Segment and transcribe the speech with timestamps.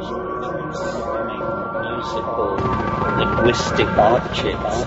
[0.00, 0.16] musical
[3.18, 4.86] linguistic objects.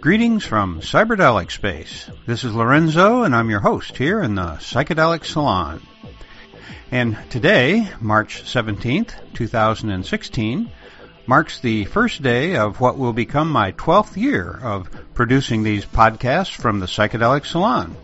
[0.00, 2.08] Greetings from Cyberdelic Space.
[2.26, 5.80] This is Lorenzo, and I'm your host here in the Psychedelic Salon.
[6.92, 10.70] And today, March 17th, 2016,
[11.26, 16.54] marks the first day of what will become my 12th year of producing these podcasts
[16.54, 17.96] from the Psychedelic Salon.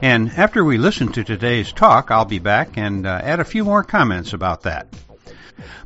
[0.00, 3.64] And after we listen to today's talk, I'll be back and uh, add a few
[3.64, 4.88] more comments about that.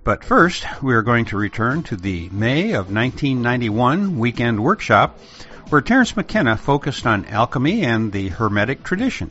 [0.05, 5.19] But first, we are going to return to the May of 1991 weekend workshop
[5.69, 9.30] where Terence McKenna focused on alchemy and the Hermetic tradition.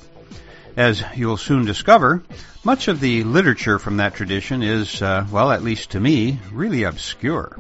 [0.76, 2.24] As you'll soon discover,
[2.66, 6.84] much of the literature from that tradition is, uh, well, at least to me, really
[6.84, 7.60] obscure.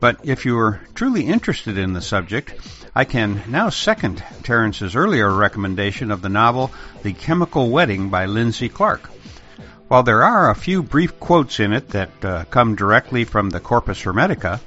[0.00, 2.54] But if you are truly interested in the subject,
[2.94, 6.70] I can now second Terence's earlier recommendation of the novel
[7.02, 9.08] The Chemical Wedding by Lindsay Clark.
[9.88, 13.60] While there are a few brief quotes in it that uh, come directly from the
[13.60, 14.60] Corpus Hermetica,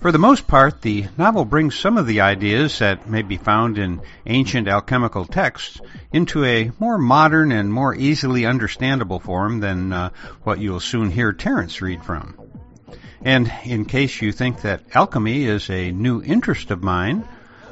[0.00, 3.78] for the most part, the novel brings some of the ideas that may be found
[3.78, 5.80] in ancient alchemical texts
[6.12, 10.10] into a more modern and more easily understandable form than uh,
[10.42, 12.38] what you'll soon hear Terence read from.
[13.22, 17.26] And in case you think that alchemy is a new interest of mine,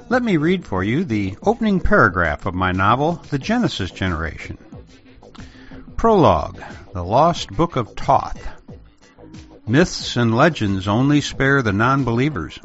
[0.09, 4.59] let me read for you the opening paragraph of my novel, The Genesis Generation.
[5.97, 6.61] Prologue
[6.93, 8.54] The Lost Book of Thoth.
[9.67, 12.59] Myths and legends only spare the non believers.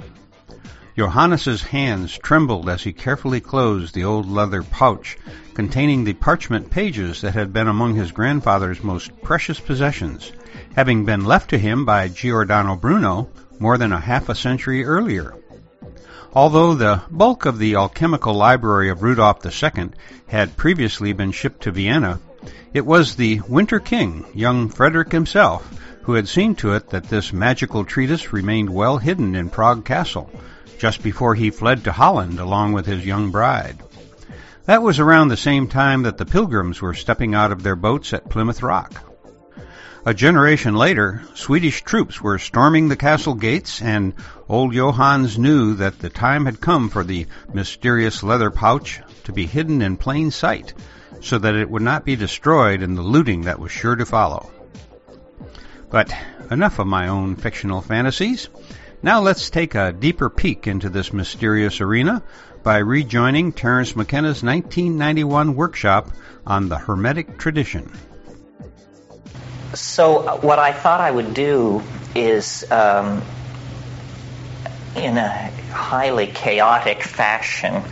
[0.97, 5.17] Johannes's hands trembled as he carefully closed the old leather pouch
[5.53, 10.33] containing the parchment pages that had been among his grandfather's most precious possessions,
[10.75, 15.34] having been left to him by Giordano Bruno more than a half a century earlier.
[16.34, 19.91] Although the bulk of the alchemical library of Rudolf II
[20.28, 22.19] had previously been shipped to Vienna,
[22.74, 25.66] it was the Winter King, young Frederick himself,
[26.09, 30.28] who had seen to it that this magical treatise remained well hidden in Prague Castle,
[30.80, 33.78] just before he fled to Holland along with his young bride.
[34.66, 38.12] That was around the same time that the pilgrims were stepping out of their boats
[38.12, 38.92] at Plymouth Rock.
[40.03, 44.16] A generation later, Swedish troops were storming the castle gates, and
[44.48, 49.46] old Johannes knew that the time had come for the mysterious leather pouch to be
[49.46, 50.74] hidden in plain sight,
[51.22, 54.50] so that it would not be destroyed in the looting that was sure to follow.
[55.89, 56.13] But
[56.51, 58.50] enough of my own fictional fantasies.
[59.01, 62.22] Now let's take a deeper peek into this mysterious arena
[62.63, 66.09] by rejoining Terence McKenna's 1991 workshop
[66.45, 67.91] on the Hermetic tradition.
[69.73, 71.81] So, uh, what I thought I would do
[72.16, 73.21] is, um,
[74.95, 75.29] in a
[75.71, 77.83] highly chaotic fashion,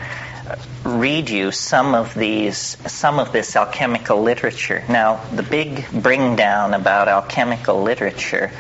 [0.84, 4.84] read you some of these, some of this alchemical literature.
[4.90, 8.52] Now, the big bring down about alchemical literature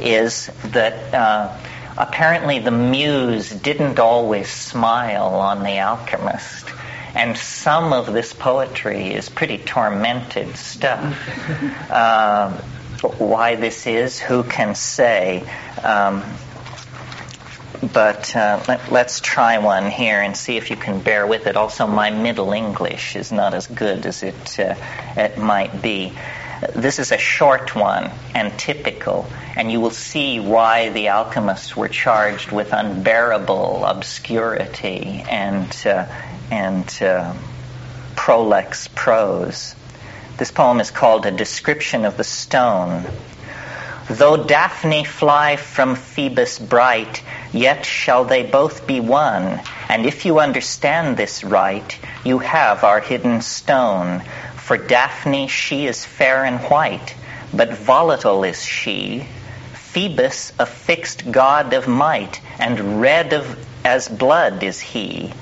[0.00, 1.56] is that uh,
[1.96, 6.68] apparently the muse didn't always smile on the alchemist.
[7.14, 11.14] And some of this poetry is pretty tormented stuff.
[11.90, 12.50] Uh,
[13.18, 15.44] why this is, who can say?
[15.82, 16.22] Um,
[17.80, 21.56] but uh, let, us try one here and see if you can bear with it.
[21.56, 24.74] Also, my Middle English is not as good as it, uh,
[25.16, 26.12] it might be.
[26.74, 31.88] This is a short one and typical, and you will see why the alchemists were
[31.88, 36.06] charged with unbearable obscurity and, uh,
[36.52, 37.34] and uh,
[38.14, 39.74] prolix prose.
[40.36, 43.06] This poem is called A Description of the Stone.
[44.08, 47.22] Though Daphne fly from Phoebus bright,
[47.52, 49.60] yet shall they both be one.
[49.88, 54.22] And if you understand this right, you have our hidden stone.
[54.56, 57.14] For Daphne, she is fair and white,
[57.52, 59.26] but volatile is she.
[59.74, 65.32] Phoebus, a fixed god of might, and red of, as blood is he.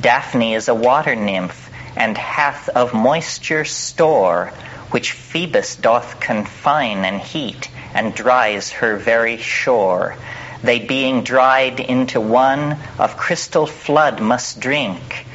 [0.00, 4.46] Daphne is a water nymph, and hath of moisture store,
[4.90, 10.16] which Phoebus doth confine and heat, and dries her very shore.
[10.62, 15.26] They being dried into one of crystal flood must drink,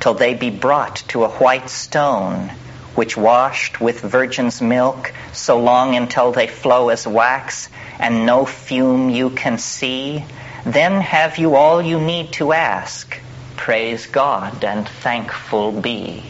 [0.00, 2.50] till they be brought to a white stone,
[2.94, 7.68] which washed with virgin's milk, so long until they flow as wax,
[7.98, 10.24] and no fume you can see,
[10.64, 13.18] then have you all you need to ask.
[13.56, 16.24] Praise God and thankful be.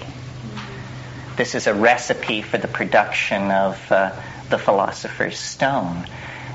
[1.37, 4.12] This is a recipe for the production of uh,
[4.50, 6.06] the philosopher's stone.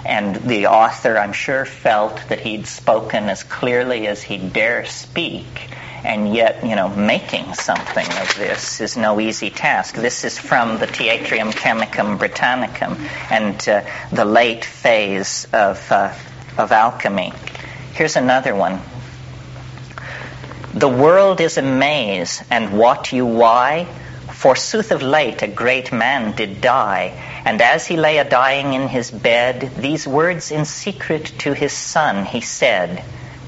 [0.07, 5.69] And the author, I'm sure, felt that he'd spoken as clearly as he dare speak.
[6.05, 9.95] And yet, you know, making something of this is no easy task.
[9.95, 12.97] This is from the Theatrum Chemicum Britannicum
[13.29, 13.83] and uh,
[14.13, 16.13] the late phase of, uh,
[16.57, 17.33] of alchemy.
[17.93, 18.79] Here's another one.
[20.73, 23.87] The world is a maze, and wot you why?
[24.31, 27.11] Forsooth of late a great man did die,
[27.47, 31.71] and as he lay a dying in his bed, these words in secret to his
[31.71, 33.01] son he said,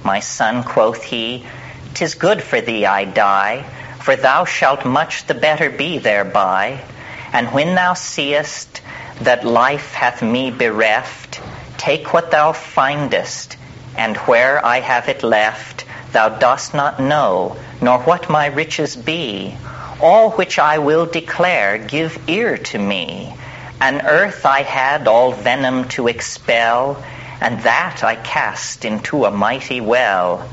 [0.05, 1.45] My son, quoth he,
[1.95, 3.65] tis good for thee I die,
[3.99, 6.79] for thou shalt much the better be thereby.
[7.33, 8.81] And when thou seest
[9.19, 11.41] that life hath me bereft,
[11.77, 13.57] take what thou findest,
[13.97, 19.57] and where I have it left, thou dost not know, nor what my riches be
[20.01, 23.33] all which I will declare, give ear to me.
[23.81, 27.01] An earth I had all venom to expel,
[27.39, 30.47] and that I cast into a mighty well.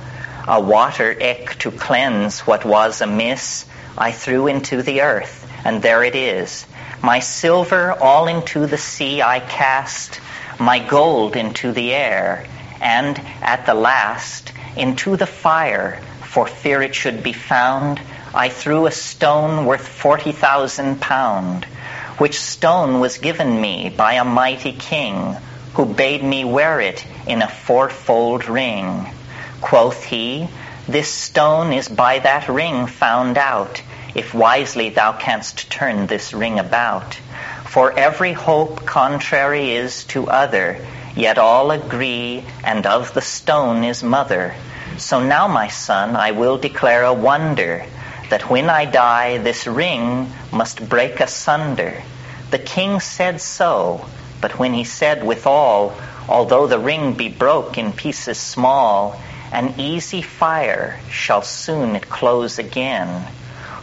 [0.47, 3.65] A water eke to cleanse what was amiss,
[3.99, 6.67] I threw into the earth, and there it is.
[7.03, 10.21] My silver all into the sea I cast,
[10.61, 12.47] my gold into the air,
[12.81, 18.01] and at the last into the fire, for fear it should be found
[18.33, 21.67] I threw a stone worth forty thousand pound,
[22.19, 25.37] which stone was given me by a mighty king,
[25.75, 29.07] who bade me wear it in a fourfold ring.
[29.61, 30.49] Quoth he,
[30.89, 33.83] This stone is by that ring found out,
[34.15, 37.19] if wisely thou canst turn this ring about.
[37.67, 40.81] For every hope contrary is to other,
[41.15, 44.55] yet all agree, and of the stone is mother.
[44.97, 47.85] So now, my son, I will declare a wonder
[48.29, 52.03] that when I die, this ring must break asunder.
[52.51, 54.07] The king said so,
[54.41, 55.97] but when he said withal,
[56.29, 59.21] although the ring be broke in pieces small,
[59.53, 63.27] an easy fire shall soon it close again.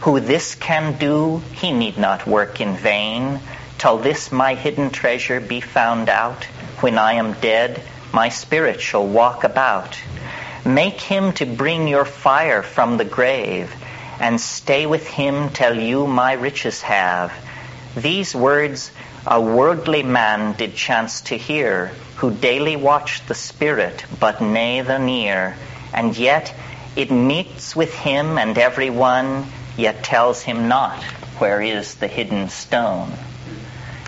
[0.02, 3.40] Who this can do, he need not work in vain,
[3.78, 6.44] till this my hidden treasure be found out.
[6.80, 7.80] When I am dead,
[8.12, 9.98] my spirit shall walk about.
[10.64, 13.74] Make him to bring your fire from the grave,
[14.20, 17.32] and stay with him till you my riches have.
[17.96, 18.90] These words
[19.26, 24.98] a worldly man did chance to hear, who daily watched the spirit, but nay the
[24.98, 25.56] near,
[25.94, 26.54] and yet
[26.94, 29.46] it meets with him and every one,
[29.78, 31.02] yet tells him not
[31.38, 33.10] where is the hidden stone.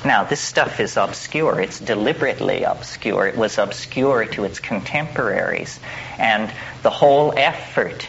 [0.05, 1.59] Now, this stuff is obscure.
[1.61, 3.27] It's deliberately obscure.
[3.27, 5.81] It was obscure to its contemporaries.
[6.19, 8.07] And the whole effort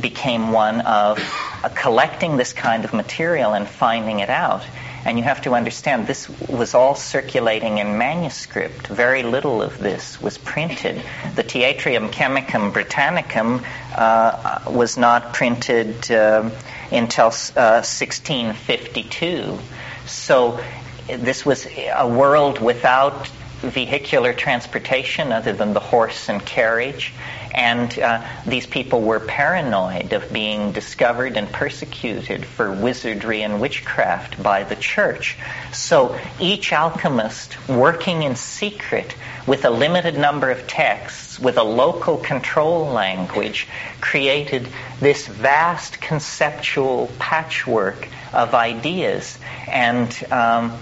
[0.00, 1.18] became one of
[1.62, 4.64] uh, collecting this kind of material and finding it out.
[5.04, 8.86] And you have to understand this was all circulating in manuscript.
[8.86, 11.02] Very little of this was printed.
[11.34, 13.62] The Theatrum Chemicum Britannicum
[13.94, 16.48] uh, was not printed uh,
[16.90, 19.58] until uh, 1652.
[20.06, 20.58] So
[21.06, 23.28] this was a world without
[23.60, 27.12] vehicular transportation other than the horse and carriage.
[27.54, 34.42] And uh, these people were paranoid of being discovered and persecuted for wizardry and witchcraft
[34.42, 35.38] by the church.
[35.72, 39.14] So each alchemist, working in secret
[39.46, 43.68] with a limited number of texts, with a local control language,
[44.00, 44.66] created
[45.00, 49.38] this vast conceptual patchwork of ideas.
[49.68, 50.76] And um,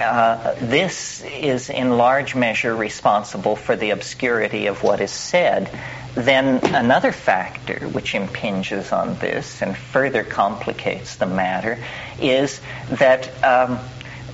[0.00, 5.70] uh, this is in large measure responsible for the obscurity of what is said.
[6.14, 11.78] Then another factor which impinges on this and further complicates the matter
[12.20, 13.78] is that um,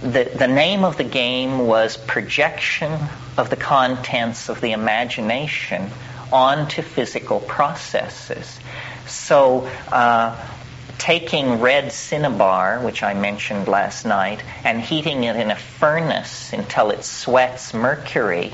[0.01, 2.93] the, the name of the game was projection
[3.37, 5.91] of the contents of the imagination
[6.33, 8.59] onto physical processes.
[9.07, 10.37] So uh,
[10.99, 16.91] taking red cinnabar, which I mentioned last night, and heating it in a furnace until
[16.91, 18.53] it sweats mercury.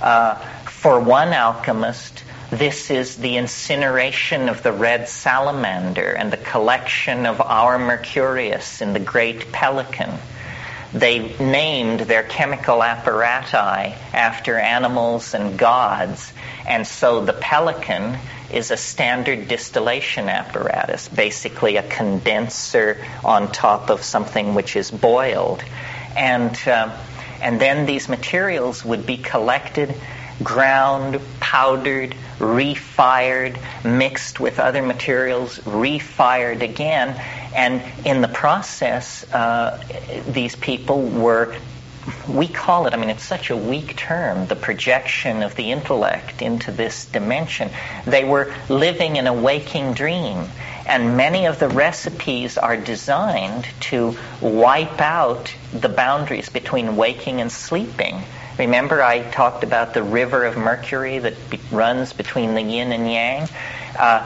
[0.00, 7.24] Uh, for one alchemist, this is the incineration of the red salamander and the collection
[7.24, 10.18] of our Mercurius in the great pelican.
[10.94, 16.32] They named their chemical apparati after animals and gods,
[16.66, 18.18] and so the pelican
[18.52, 25.64] is a standard distillation apparatus, basically a condenser on top of something which is boiled.
[26.14, 26.94] And, uh,
[27.40, 29.94] and then these materials would be collected,
[30.42, 37.18] ground, powdered, refired, mixed with other materials, refired again.
[37.54, 39.82] And in the process, uh,
[40.26, 41.54] these people were
[42.28, 46.42] we call it, I mean, it's such a weak term, the projection of the intellect
[46.42, 47.70] into this dimension.
[48.06, 50.48] They were living in a waking dream.
[50.84, 57.52] And many of the recipes are designed to wipe out the boundaries between waking and
[57.52, 58.24] sleeping.
[58.58, 63.10] Remember, I talked about the river of mercury that be- runs between the yin and
[63.10, 63.48] yang?
[63.98, 64.22] Uh,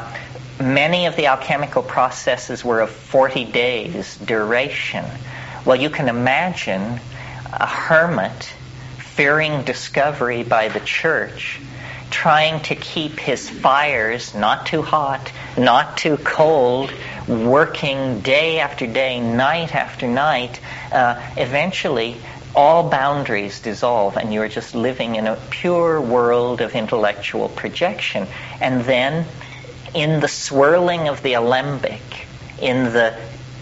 [0.60, 5.04] many of the alchemical processes were of 40 days duration.
[5.64, 7.00] Well, you can imagine
[7.52, 8.52] a hermit
[8.98, 11.60] fearing discovery by the church,
[12.10, 16.92] trying to keep his fires not too hot, not too cold,
[17.26, 20.60] working day after day, night after night,
[20.92, 22.16] uh, eventually
[22.56, 28.26] all boundaries dissolve and you're just living in a pure world of intellectual projection.
[28.60, 29.26] And then
[29.94, 32.26] in the swirling of the alembic,
[32.60, 33.14] in the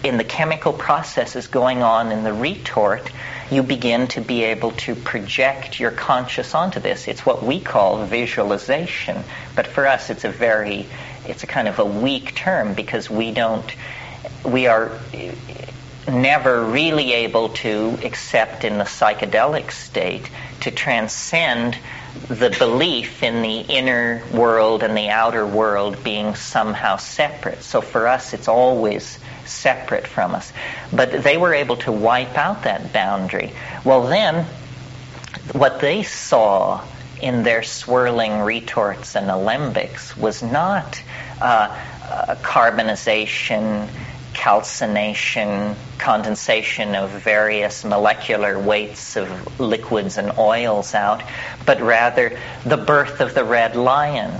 [0.03, 3.11] in the chemical processes going on in the retort,
[3.49, 7.07] you begin to be able to project your conscious onto this.
[7.07, 9.23] It's what we call visualization.
[9.55, 10.85] But for us, it's a very,
[11.27, 13.65] it's a kind of a weak term because we don't,
[14.43, 14.91] we are
[16.07, 20.29] never really able to accept in the psychedelic state
[20.61, 21.77] to transcend
[22.27, 27.61] the belief in the inner world and the outer world being somehow separate.
[27.61, 30.51] So for us, it's always separate from us.
[30.91, 33.53] But they were able to wipe out that boundary.
[33.83, 34.45] Well, then,
[35.51, 36.83] what they saw
[37.21, 41.01] in their swirling retorts and alembics was not
[41.41, 41.75] uh,
[42.09, 43.87] uh, carbonization,
[44.35, 51.23] calcination, condensation of various molecular weights of liquids and oils out,
[51.65, 54.31] but rather the birth of the red lion,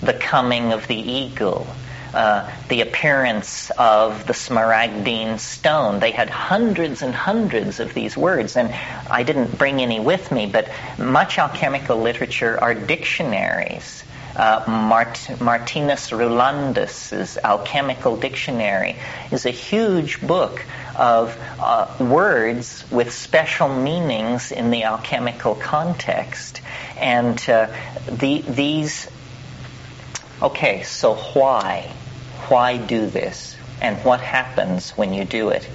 [0.00, 1.66] the coming of the eagle,
[2.14, 5.98] uh, the appearance of the smaragdine stone.
[5.98, 8.72] They had hundreds and hundreds of these words, and
[9.10, 14.04] I didn't bring any with me, but much alchemical literature are dictionaries.
[14.34, 18.96] Uh, Mart- Martinus Rulandus's Alchemical Dictionary
[19.30, 20.64] is a huge book
[20.96, 26.60] of uh, words with special meanings in the alchemical context.
[26.98, 27.68] And uh,
[28.10, 29.08] the, these,
[30.42, 31.92] okay, so why?
[32.48, 35.68] why do this and what happens when you do it.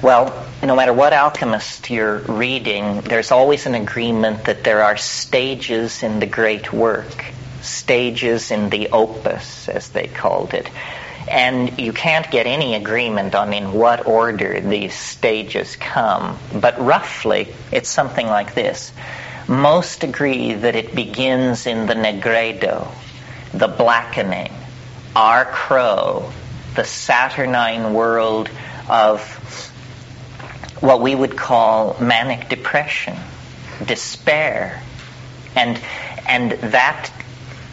[0.00, 6.04] Well, no matter what alchemist you're reading, there's always an agreement that there are stages
[6.04, 7.24] in the great work,
[7.60, 10.70] stages in the opus, as they called it.
[11.28, 16.38] And you can't get any agreement on in what order these stages come.
[16.54, 18.92] But roughly, it's something like this.
[19.46, 22.88] Most agree that it begins in the nigredo,
[23.52, 24.52] the blackening,
[25.14, 26.30] our crow,
[26.74, 28.48] the saturnine world
[28.88, 29.22] of
[30.80, 33.16] what we would call manic depression,
[33.84, 34.82] despair,
[35.56, 35.80] and
[36.26, 37.10] and that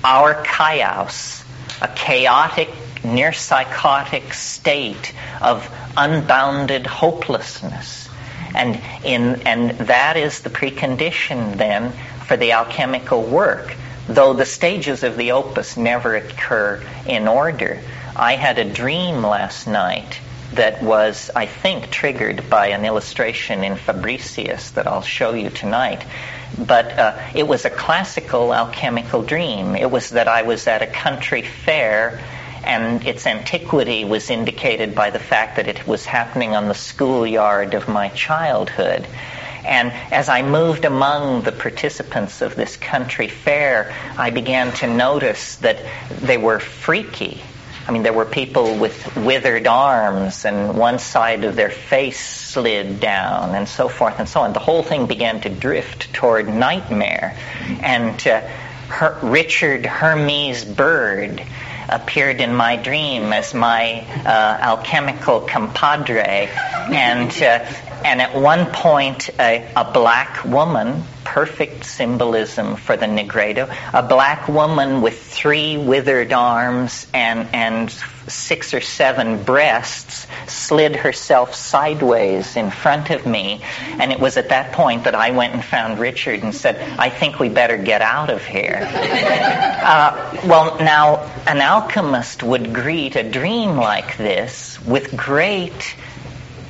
[0.06, 1.44] our chaos,
[1.82, 2.70] a chaotic,
[3.04, 8.08] near psychotic state of unbounded hopelessness.
[8.54, 11.92] And in and that is the precondition then
[12.26, 13.76] for the alchemical work
[14.08, 17.82] though the stages of the opus never occur in order.
[18.16, 20.20] I had a dream last night
[20.54, 26.06] that was, I think, triggered by an illustration in Fabricius that I'll show you tonight.
[26.58, 29.76] But uh, it was a classical alchemical dream.
[29.76, 32.22] It was that I was at a country fair
[32.66, 37.76] and its antiquity was indicated by the fact that it was happening on the schoolyard
[37.76, 39.08] of my childhood.
[39.64, 45.58] And as I moved among the participants of this country fair, I began to notice
[45.58, 47.42] that they were freaky.
[47.88, 53.00] I mean, there were people with withered arms, and one side of their face slid
[53.00, 54.54] down, and so forth and so on.
[54.54, 57.38] The whole thing began to drift toward nightmare.
[57.82, 58.42] And uh,
[58.88, 61.44] Her- Richard Hermes Bird
[61.88, 66.50] appeared in my dream as my uh, alchemical compadre,
[66.92, 67.66] and uh,
[68.04, 71.04] and at one point, a, a, black woman,
[71.36, 77.92] perfect symbolism for the Nigredo, a black woman with three withered arms and, and
[78.26, 83.62] six or seven breasts slid herself sideways in front of me.
[84.00, 87.10] And it was at that point that I went and found Richard and said, I
[87.10, 88.88] think we better get out of here.
[88.90, 95.98] uh, well, now, an alchemist would greet a dream like this with great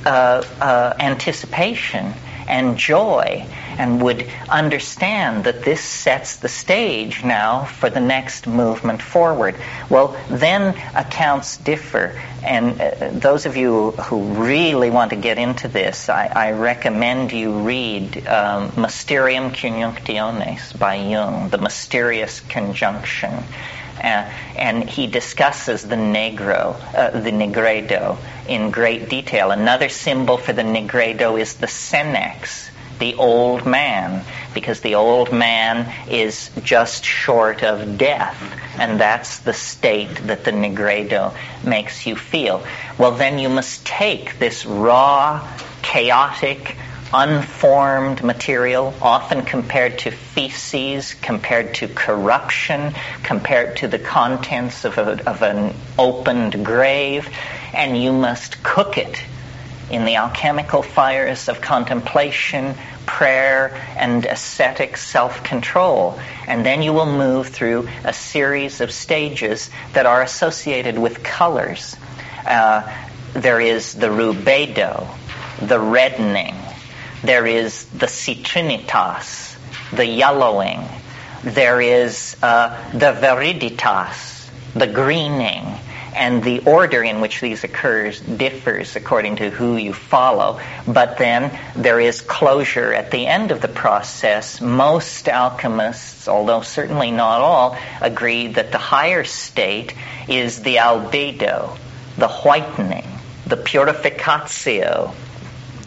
[0.04, 2.14] uh, uh, anticipation
[2.48, 3.46] and joy
[3.78, 9.54] and would understand that this sets the stage now for the next movement forward.
[9.90, 12.20] Well, then accounts differ.
[12.42, 17.32] And uh, those of you who really want to get into this, I, I recommend
[17.32, 23.42] you read um, Mysterium Conjunctionis by Jung, The Mysterious Conjunction.
[24.02, 29.50] Uh, and he discusses the negro, uh, the nigredo, in great detail.
[29.50, 34.24] Another symbol for the nigredo is the senex, the old man,
[34.54, 38.40] because the old man is just short of death,
[38.78, 41.34] and that's the state that the nigredo
[41.64, 42.64] makes you feel.
[42.98, 45.46] Well, then you must take this raw,
[45.82, 46.76] chaotic,
[47.12, 55.28] unformed material, often compared to feces, compared to corruption, compared to the contents of, a,
[55.28, 57.28] of an opened grave,
[57.72, 59.22] and you must cook it
[59.90, 62.74] in the alchemical fires of contemplation,
[63.06, 66.18] prayer, and ascetic self-control.
[66.48, 71.96] And then you will move through a series of stages that are associated with colors.
[72.44, 72.92] Uh,
[73.32, 75.08] there is the rubedo,
[75.60, 76.56] the reddening,
[77.22, 79.56] there is the citrinitas,
[79.92, 80.86] the yellowing.
[81.42, 85.64] There is uh, the viriditas, the greening.
[86.14, 90.58] And the order in which these occurs differs according to who you follow.
[90.88, 94.62] But then there is closure at the end of the process.
[94.62, 99.94] Most alchemists, although certainly not all, agree that the higher state
[100.26, 101.76] is the albedo,
[102.16, 103.06] the whitening,
[103.46, 105.14] the purificatio,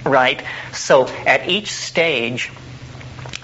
[0.03, 0.43] right?
[0.73, 2.51] So at each stage,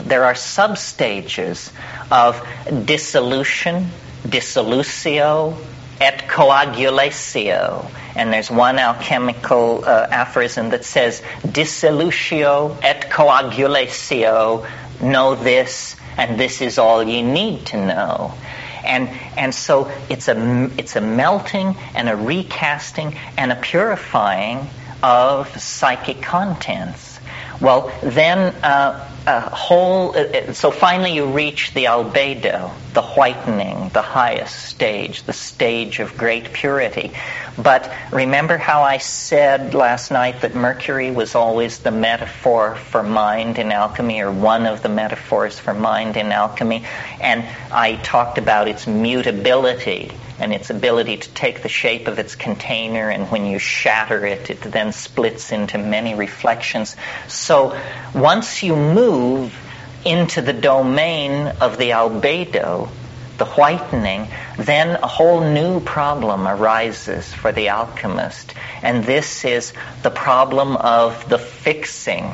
[0.04, 1.72] there are sub-stages
[2.12, 2.46] of
[2.86, 3.90] dissolution,
[4.24, 5.58] dissolutio,
[6.00, 7.90] et coagulatio.
[8.16, 14.68] And there's one alchemical uh, aphorism that says, dissolutio et coagulatio,
[15.02, 18.34] know this, and this is all you need to know.
[18.86, 24.70] And, and so it's a, it's a melting and a recasting and a purifying
[25.06, 27.20] of psychic contents.
[27.62, 30.18] Well, then uh, a whole.
[30.18, 36.00] Uh, uh, so finally, you reach the albedo, the whitening, the highest stage, the stage
[36.00, 37.14] of great purity.
[37.56, 43.60] But remember how I said last night that Mercury was always the metaphor for mind
[43.60, 46.84] in alchemy, or one of the metaphors for mind in alchemy,
[47.22, 52.36] and I talked about its mutability and its ability to take the shape of its
[52.36, 56.96] container, and when you shatter it, it then splits into many reflections.
[57.28, 57.80] So
[58.14, 59.56] once you move
[60.04, 62.90] into the domain of the albedo,
[63.38, 68.54] the whitening, then a whole new problem arises for the alchemist.
[68.82, 72.32] And this is the problem of the fixing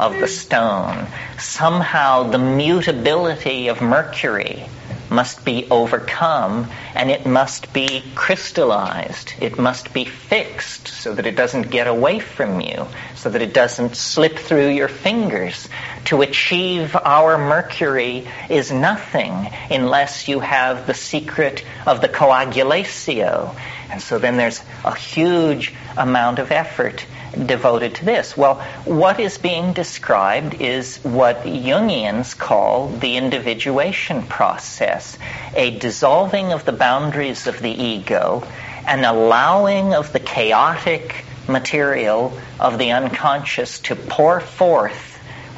[0.00, 1.06] of the stone.
[1.38, 4.64] Somehow the mutability of mercury
[5.10, 9.34] must be overcome and it must be crystallized.
[9.40, 13.52] It must be fixed so that it doesn't get away from you, so that it
[13.52, 15.68] doesn't slip through your fingers.
[16.06, 23.54] To achieve our mercury is nothing unless you have the secret of the coagulatio.
[23.90, 27.04] And so then there's a huge amount of effort
[27.46, 28.36] devoted to this.
[28.36, 35.16] Well, what is being described is what Jungians call the individuation process,
[35.54, 38.46] a dissolving of the boundaries of the ego,
[38.86, 45.09] an allowing of the chaotic material of the unconscious to pour forth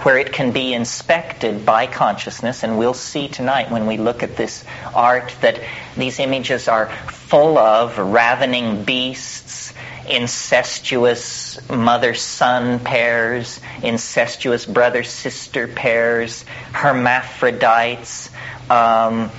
[0.02, 2.62] where it can be inspected by consciousness.
[2.62, 5.60] And we'll see tonight when we look at this art that
[5.96, 9.72] these images are full of ravening beasts,
[10.08, 18.30] incestuous mother-son pairs, incestuous brother-sister pairs, hermaphrodites,
[18.68, 19.30] um,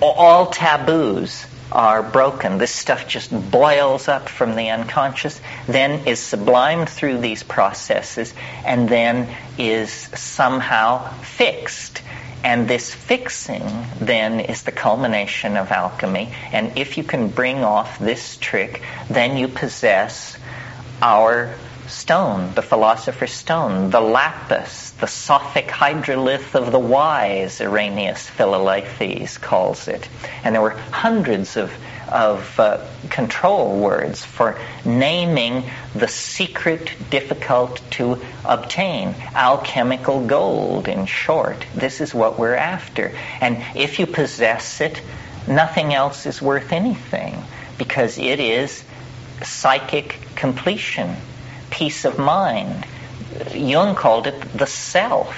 [0.00, 2.58] all taboos are broken.
[2.58, 8.88] This stuff just boils up from the unconscious, then is sublimed through these processes, and
[8.88, 12.02] then is somehow fixed.
[12.44, 13.64] And this fixing
[14.00, 16.32] then is the culmination of alchemy.
[16.50, 20.36] And if you can bring off this trick, then you possess
[21.00, 21.54] our
[21.92, 29.88] stone, the philosopher's stone, the lapis, the Sophic hydrolith of the wise, Irenaeus Philalethes calls
[29.88, 30.08] it.
[30.42, 31.72] And there were hundreds of,
[32.08, 39.14] of uh, control words for naming the secret difficult to obtain.
[39.34, 41.64] Alchemical gold, in short.
[41.74, 43.12] This is what we're after.
[43.40, 45.00] And if you possess it,
[45.46, 47.44] nothing else is worth anything
[47.76, 48.82] because it is
[49.42, 51.16] psychic completion
[51.82, 52.86] peace of mind,
[53.52, 55.34] Jung called it the self.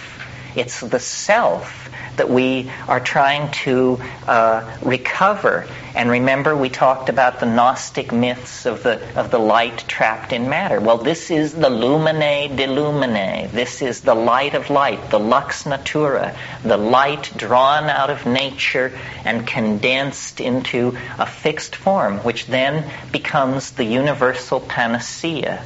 [0.54, 5.66] It's the self that we are trying to uh, recover.
[5.94, 10.50] And remember, we talked about the Gnostic myths of the of the light trapped in
[10.50, 10.80] matter.
[10.80, 13.50] Well, this is the lumine de lumine.
[13.50, 18.92] This is the light of light, the lux natura, the light drawn out of nature
[19.24, 25.64] and condensed into a fixed form, which then becomes the universal panacea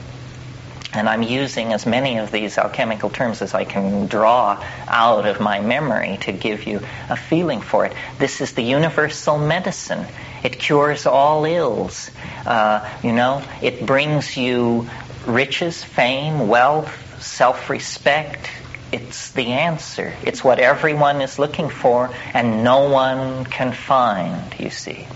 [0.93, 5.39] and I'm using as many of these alchemical terms as I can draw out of
[5.39, 7.93] my memory to give you a feeling for it.
[8.19, 10.07] This is the universal medicine.
[10.43, 12.11] It cures all ills.
[12.47, 14.89] Uh, you know, it brings you
[15.27, 18.51] riches, fame, wealth, self-respect.
[18.91, 20.15] It's the answer.
[20.25, 25.07] It's what everyone is looking for and no one can find, you see.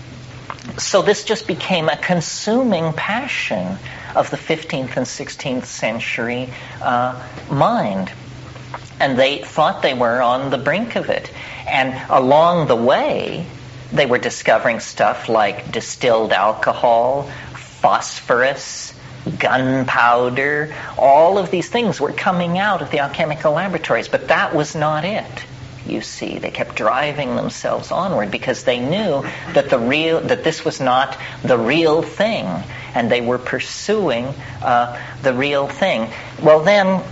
[0.77, 3.79] So this just became a consuming passion
[4.15, 6.49] of the 15th and 16th century
[6.81, 8.11] uh, mind.
[8.99, 11.31] And they thought they were on the brink of it.
[11.67, 13.45] And along the way,
[13.91, 17.23] they were discovering stuff like distilled alcohol,
[17.53, 18.93] phosphorus,
[19.39, 20.75] gunpowder.
[20.97, 25.05] All of these things were coming out of the alchemical laboratories, but that was not
[25.05, 25.45] it
[25.85, 26.39] you see.
[26.39, 31.17] They kept driving themselves onward because they knew that the real that this was not
[31.43, 32.45] the real thing,
[32.93, 34.25] and they were pursuing
[34.61, 36.09] uh, the real thing.
[36.41, 37.03] Well, then,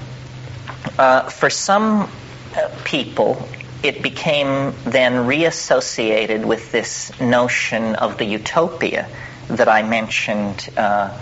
[0.98, 2.10] uh, for some
[2.56, 3.48] uh, people,
[3.84, 9.08] it became then reassociated with this notion of the utopia
[9.48, 11.18] that I mentioned uh,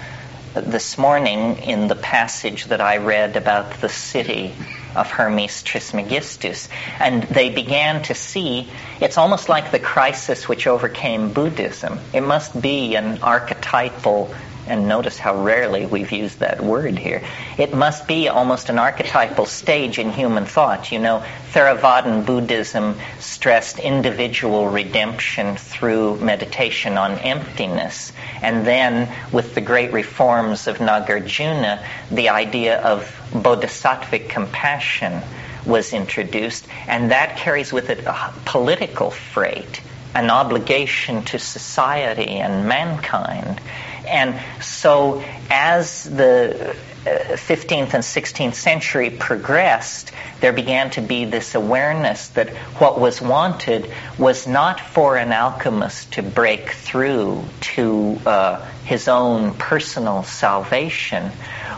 [0.62, 4.54] this morning in the passage that I read about the city
[4.96, 6.70] of Hermes Trismegistus.
[7.00, 8.70] And they began to see
[9.00, 12.00] it's almost like the crisis which overcame Buddhism.
[12.14, 14.34] It must be an archetypal
[14.70, 17.24] and notice how rarely we've used that word here.
[17.58, 20.92] It must be almost an archetypal stage in human thought.
[20.92, 28.14] You know, Theravadan Buddhism stressed individual redemption through meditation on emptiness.
[28.42, 33.04] And then, with the great reforms of Nagarjuna, the idea of
[33.34, 35.22] bodhisattvic compassion
[35.66, 39.82] was introduced, and that carries with it a political freight,
[40.16, 43.60] an obligation to society and mankind.
[44.08, 51.56] And so, as the 15th uh, and 16th century progressed, there began to be this
[51.56, 58.66] awareness that what was wanted was not for an alchemist to break through to uh,
[58.86, 61.32] his own personal salvation,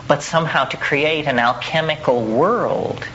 [0.08, 3.06] but somehow to create an alchemical world.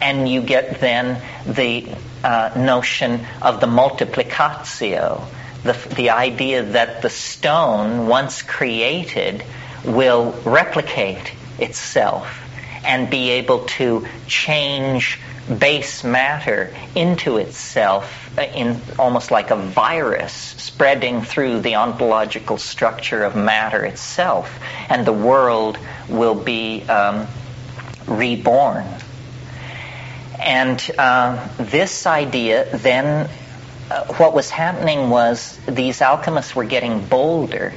[0.00, 1.88] And you get then the
[2.22, 5.24] uh, notion of the multiplicatio,
[5.62, 9.44] the, the idea that the stone, once created,
[9.84, 12.42] will replicate itself
[12.84, 20.32] and be able to change base matter into itself uh, in almost like a virus
[20.32, 27.26] spreading through the ontological structure of matter itself, and the world will be um,
[28.06, 28.86] reborn.
[30.38, 33.28] And uh, this idea then
[33.88, 37.72] what was happening was these alchemists were getting bolder,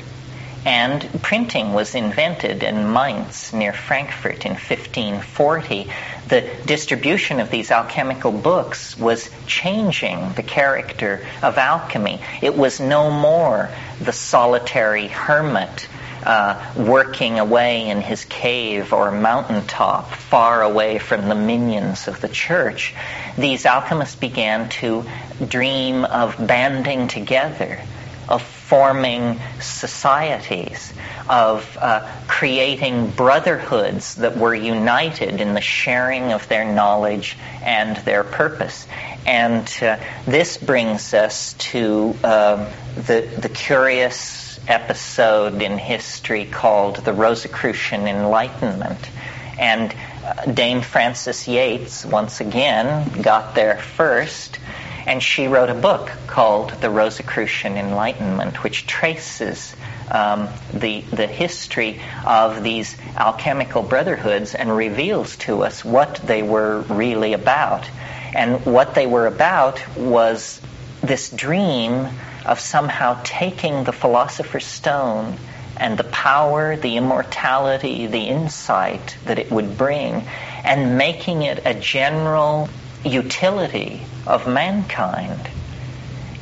[0.66, 5.90] and printing was invented in Mainz near Frankfurt in 1540.
[6.28, 12.22] The distribution of these alchemical books was changing the character of alchemy.
[12.42, 13.70] It was no more
[14.00, 15.88] the solitary hermit
[16.24, 22.30] uh, working away in his cave or mountaintop, far away from the minions of the
[22.30, 22.94] church,
[23.38, 25.06] these alchemists began to
[25.48, 27.82] dream of banding together,
[28.30, 30.94] of forming societies,
[31.28, 38.24] of uh, creating brotherhoods that were united in the sharing of their knowledge and their
[38.24, 38.88] purpose.
[39.26, 47.14] And uh, this brings us to uh, the, the curious episode in history called the
[47.14, 49.10] Rosicrucian Enlightenment.
[49.58, 49.94] And
[50.24, 54.60] uh, Dame Frances Yates, once again, got there first,
[55.06, 59.76] and she wrote a book called The Rosicrucian Enlightenment, which traces
[60.10, 66.82] um, the, the history of these alchemical brotherhoods and reveals to us what they were
[66.82, 67.90] really about.
[68.34, 70.62] And what they were about was
[71.02, 72.08] this dream
[72.46, 75.38] of somehow taking the philosopher's stone
[75.78, 80.24] and the power, the immortality, the insight that it would bring,
[80.64, 82.70] and making it a general
[83.04, 85.50] utility of mankind.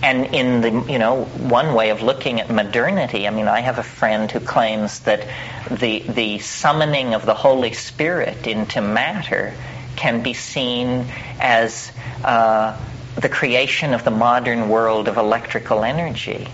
[0.01, 3.79] and in the, you know, one way of looking at modernity, I mean, I have
[3.79, 5.27] a friend who claims that
[5.69, 9.53] the, the summoning of the Holy Spirit into matter
[9.97, 11.05] can be seen
[11.39, 11.91] as
[12.23, 12.77] uh,
[13.19, 16.47] the creation of the modern world of electrical energy.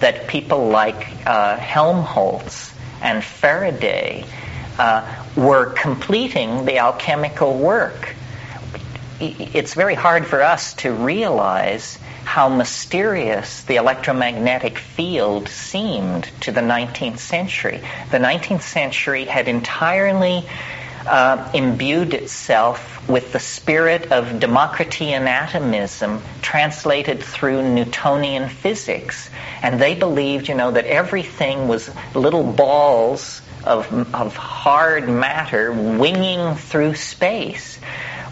[0.00, 4.24] That people like uh, Helmholtz and Faraday
[4.78, 8.14] uh, were completing the alchemical work.
[9.20, 16.60] It's very hard for us to realize how mysterious the electromagnetic field seemed to the
[16.60, 17.80] 19th century.
[18.10, 20.46] The 19th century had entirely
[21.06, 29.30] uh, imbued itself with the spirit of Democritean atomism translated through Newtonian physics.
[29.62, 36.54] And they believed, you know, that everything was little balls of, of hard matter winging
[36.56, 37.78] through space.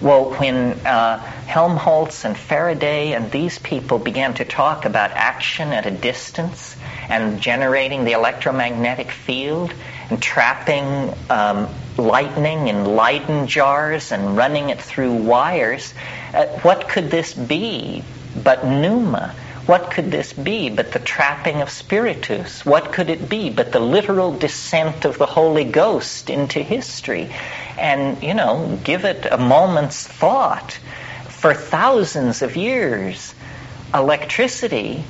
[0.00, 5.87] Well, when uh, Helmholtz and Faraday and these people began to talk about action at
[5.87, 6.76] a distance
[7.09, 9.72] and generating the electromagnetic field
[10.11, 15.94] and trapping um, lightning in Leyden jars and running it through wires,
[16.35, 18.04] uh, what could this be
[18.42, 19.35] but pneuma?
[19.66, 22.64] What could this be but the trapping of spiritus?
[22.64, 27.30] What could it be but the literal descent of the Holy Ghost into history?
[27.78, 30.78] and, you know, give it a moment's thought.
[31.28, 33.35] For thousands of years,
[33.92, 35.04] electricity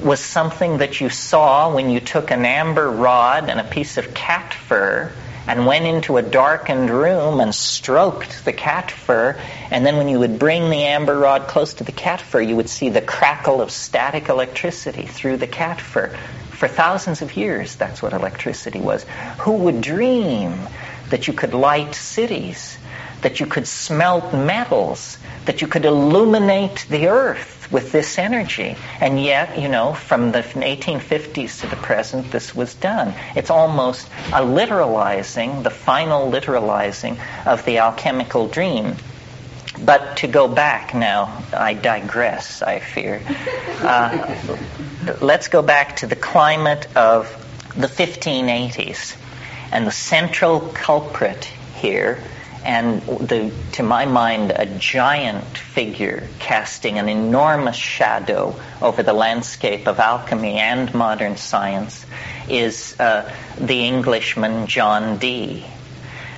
[0.00, 4.14] was something that you saw when you took an amber rod and a piece of
[4.14, 5.12] cat fur
[5.46, 9.38] and went into a darkened room and stroked the cat fur.
[9.70, 12.56] And then when you would bring the amber rod close to the cat fur, you
[12.56, 16.16] would see the crackle of static electricity through the cat fur.
[16.50, 19.04] For thousands of years, that's what electricity was.
[19.38, 20.68] Who would dream
[21.10, 22.78] that you could light cities,
[23.22, 28.76] that you could smelt metals, that you could illuminate the earth with this energy.
[29.00, 33.14] And yet, you know, from the 1850s to the present, this was done.
[33.34, 38.96] It's almost a literalizing, the final literalizing of the alchemical dream.
[39.82, 43.22] But to go back now, I digress, I fear.
[43.82, 44.36] Uh,
[45.20, 47.26] let's go back to the climate of
[47.76, 49.16] the 1580s.
[49.72, 52.22] And the central culprit here,
[52.64, 59.86] and the, to my mind, a giant figure casting an enormous shadow over the landscape
[59.88, 62.06] of alchemy and modern science,
[62.48, 65.64] is uh, the Englishman John Dee.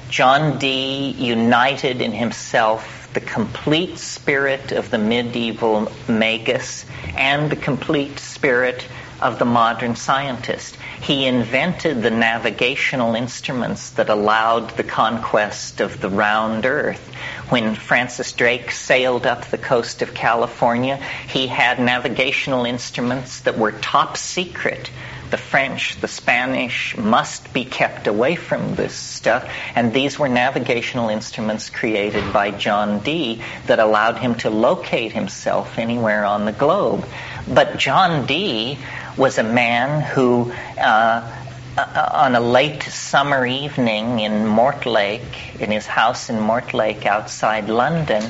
[0.08, 6.84] John Dee united in himself the complete spirit of the medieval magus
[7.16, 8.86] and the complete spirit
[9.20, 10.76] of the modern scientist.
[11.00, 17.14] He invented the navigational instruments that allowed the conquest of the round earth.
[17.48, 20.96] When Francis Drake sailed up the coast of California,
[21.28, 24.90] he had navigational instruments that were top secret.
[25.30, 29.48] The French, the Spanish must be kept away from this stuff.
[29.74, 35.78] And these were navigational instruments created by John Dee that allowed him to locate himself
[35.78, 37.04] anywhere on the globe.
[37.48, 38.78] But John Dee
[39.16, 41.32] was a man who, uh,
[41.76, 48.22] uh, on a late summer evening in Mortlake, in his house in Mortlake outside London,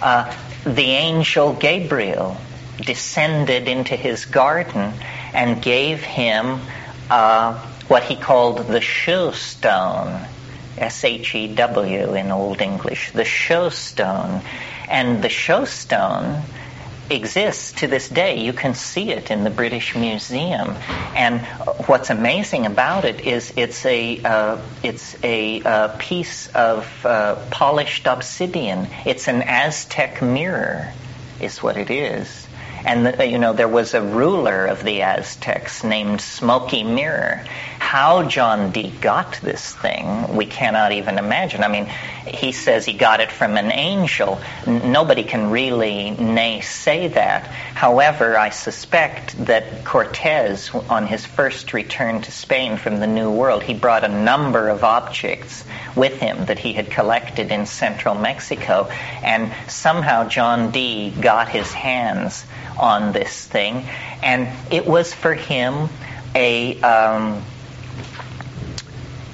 [0.00, 2.36] uh, the angel Gabriel
[2.78, 4.92] descended into his garden
[5.32, 6.60] and gave him
[7.10, 7.54] uh,
[7.88, 10.26] what he called the shew stone,
[10.78, 14.40] S H E W in Old English, the shew stone.
[14.88, 16.42] And the shew stone
[17.10, 18.40] exists to this day.
[18.44, 20.76] You can see it in the British Museum.
[21.14, 21.40] And
[21.86, 28.06] what's amazing about it is it's a uh, it's a uh, piece of uh, polished
[28.06, 28.88] obsidian.
[29.04, 30.92] It's an Aztec mirror,
[31.40, 32.41] is what it is.
[32.84, 37.44] And the, you know there was a ruler of the Aztecs named Smoky Mirror.
[37.78, 41.62] How John Dee got this thing, we cannot even imagine.
[41.62, 41.86] I mean,
[42.26, 44.40] he says he got it from an angel.
[44.66, 47.46] N- nobody can really nay say that.
[47.74, 53.62] However, I suspect that Cortez, on his first return to Spain from the New World,
[53.62, 55.64] he brought a number of objects
[55.94, 58.88] with him that he had collected in central Mexico.
[59.22, 62.44] And somehow John Dee got his hands
[62.78, 63.86] on this thing.
[64.22, 65.88] And it was for him
[66.34, 66.80] a.
[66.80, 67.44] Um,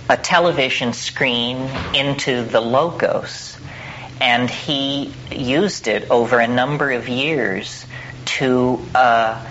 [0.09, 3.57] a television screen into the logos.
[4.21, 7.87] And he used it over a number of years
[8.25, 9.45] to uh,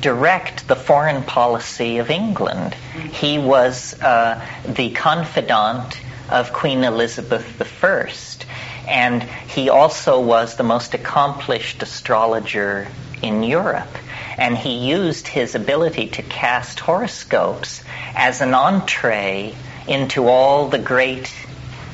[0.00, 2.74] direct the foreign policy of England.
[3.12, 8.12] He was uh, the confidant of Queen Elizabeth I.
[8.86, 12.86] And he also was the most accomplished astrologer
[13.24, 13.96] in Europe.
[14.36, 17.82] and he used his ability to cast horoscopes
[18.16, 19.54] as an entree
[19.86, 21.32] into all the great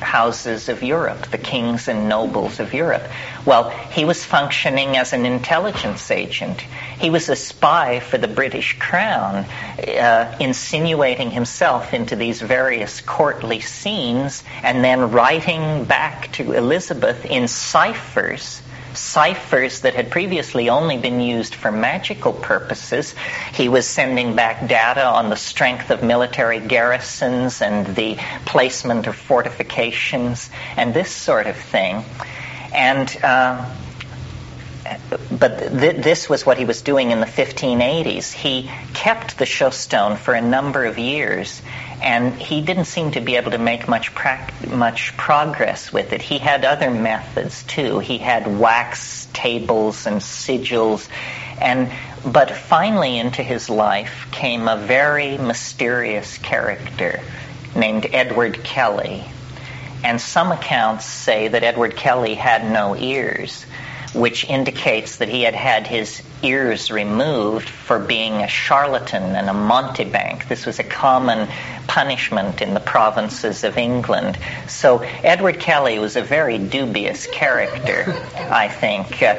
[0.01, 3.03] houses of Europe, the kings and nobles of Europe.
[3.45, 6.61] Well, he was functioning as an intelligence agent.
[6.99, 9.45] He was a spy for the British Crown,
[9.77, 17.47] uh, insinuating himself into these various courtly scenes and then writing back to Elizabeth in
[17.47, 18.61] ciphers
[18.93, 23.15] ciphers that had previously only been used for magical purposes.
[23.53, 29.15] He was sending back data on the strength of military garrisons and the placement of
[29.15, 32.03] fortifications and this sort of thing.
[32.73, 33.69] And uh,
[35.31, 38.31] but th- this was what he was doing in the 1580s.
[38.33, 41.61] He kept the showstone for a number of years,
[42.01, 46.21] and he didn't seem to be able to make much pra- much progress with it.
[46.21, 47.99] He had other methods too.
[47.99, 51.07] He had wax tables and sigils,
[51.59, 51.91] and
[52.25, 57.19] but finally into his life came a very mysterious character
[57.75, 59.23] named Edward Kelly.
[60.03, 63.65] And some accounts say that Edward Kelly had no ears
[64.13, 69.53] which indicates that he had had his ears removed for being a charlatan and a
[69.53, 70.47] mountebank.
[70.47, 71.47] This was a common
[71.87, 74.37] punishment in the provinces of England.
[74.67, 79.21] So Edward Kelly was a very dubious character, I think.
[79.21, 79.35] Uh,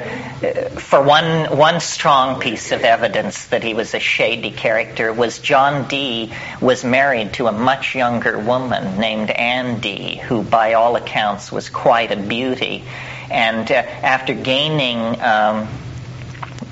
[0.78, 5.88] for one, one strong piece of evidence that he was a shady character was John
[5.88, 11.50] Dee was married to a much younger woman named Anne Dee, who by all accounts
[11.50, 12.84] was quite a beauty.
[13.32, 15.68] And uh, after gaining um,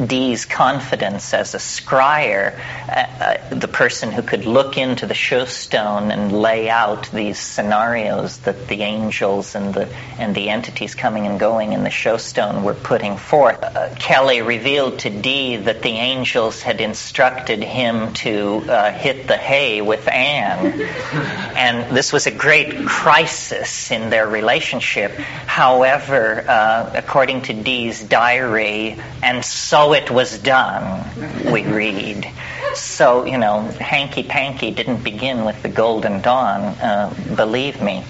[0.06, 2.58] Dee's confidence as a scryer,
[2.88, 8.38] uh, uh, the person who could look into the showstone and lay out these scenarios
[8.38, 12.74] that the angels and the and the entities coming and going in the showstone were
[12.74, 13.62] putting forth.
[13.62, 19.36] Uh, Kelly revealed to Dee that the angels had instructed him to uh, hit the
[19.36, 20.80] hay with Anne,
[21.56, 25.12] and this was a great crisis in their relationship.
[25.12, 31.05] However, uh, according to Dee's diary, and so it was done,
[31.53, 32.31] we read.
[32.74, 38.05] So, you know, hanky panky didn't begin with the Golden Dawn, uh, believe me.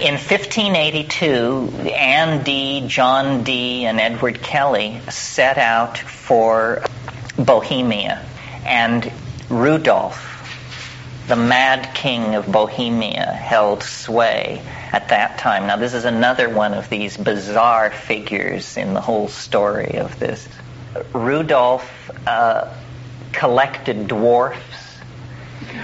[0.00, 6.82] In 1582, Anne Dee, John Dee, and Edward Kelly set out for
[7.38, 8.24] Bohemia.
[8.64, 9.10] And
[9.48, 10.30] Rudolph,
[11.28, 14.60] the mad king of Bohemia, held sway
[14.92, 15.66] at that time.
[15.68, 20.48] Now, this is another one of these bizarre figures in the whole story of this.
[21.12, 22.72] Rudolph uh,
[23.32, 24.98] collected dwarfs.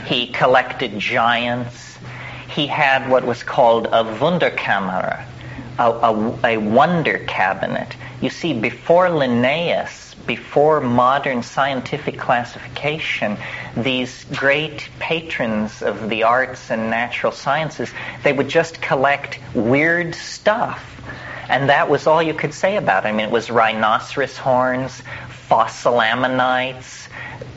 [0.06, 1.98] He collected giants.
[2.48, 5.24] He had what was called a Wunderkammer,
[5.78, 7.96] a, a, a wonder cabinet.
[8.20, 13.36] You see, before Linnaeus, before modern scientific classification,
[13.76, 17.90] these great patrons of the arts and natural sciences,
[18.22, 20.90] they would just collect weird stuff
[21.50, 23.08] and that was all you could say about it.
[23.08, 25.02] I mean, it was rhinoceros horns,
[25.48, 27.08] fossil ammonites,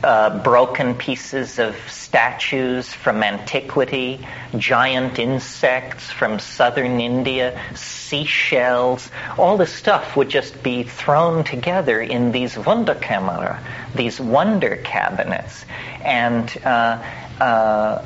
[0.02, 4.26] uh, broken pieces of statues from antiquity,
[4.58, 9.08] giant insects from southern India, seashells.
[9.38, 13.60] All this stuff would just be thrown together in these Wunderkammer,
[13.94, 15.64] these wonder cabinets.
[16.02, 17.00] And uh,
[17.40, 18.04] uh,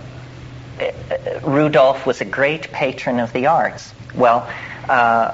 [1.43, 3.93] Rudolph was a great patron of the arts.
[4.15, 4.49] Well,
[4.89, 5.33] uh,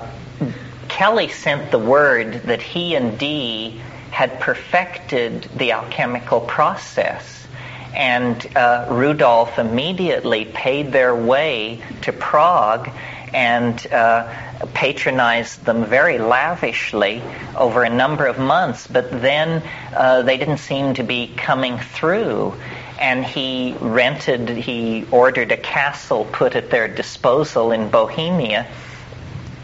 [0.88, 3.80] Kelly sent the word that he and Dee
[4.10, 7.46] had perfected the alchemical process.
[7.94, 12.88] And uh, Rudolph immediately paid their way to Prague
[13.32, 14.32] and uh,
[14.72, 17.22] patronized them very lavishly
[17.56, 18.86] over a number of months.
[18.86, 22.54] But then uh, they didn't seem to be coming through.
[23.00, 28.68] And he rented, he ordered a castle put at their disposal in Bohemia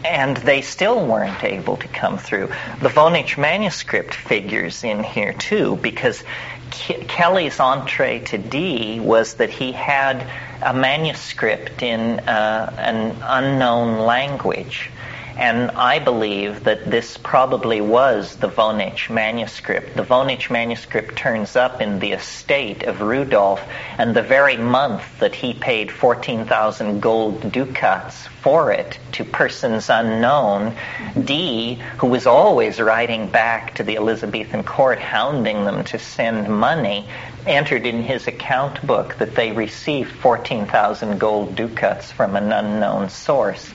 [0.03, 2.47] and they still weren't able to come through.
[2.81, 6.23] The Voynich manuscript figures in here too, because
[6.71, 10.25] Ke- Kelly's entree to Dee was that he had
[10.61, 14.89] a manuscript in uh, an unknown language.
[15.37, 19.95] And I believe that this probably was the Voynich manuscript.
[19.95, 23.61] The Voynich manuscript turns up in the estate of Rudolf,
[23.97, 30.75] and the very month that he paid 14,000 gold ducats for it to persons unknown,
[31.23, 37.07] Dee, who was always writing back to the Elizabethan court, hounding them to send money,
[37.45, 43.71] entered in his account book that they received 14,000 gold ducats from an unknown source.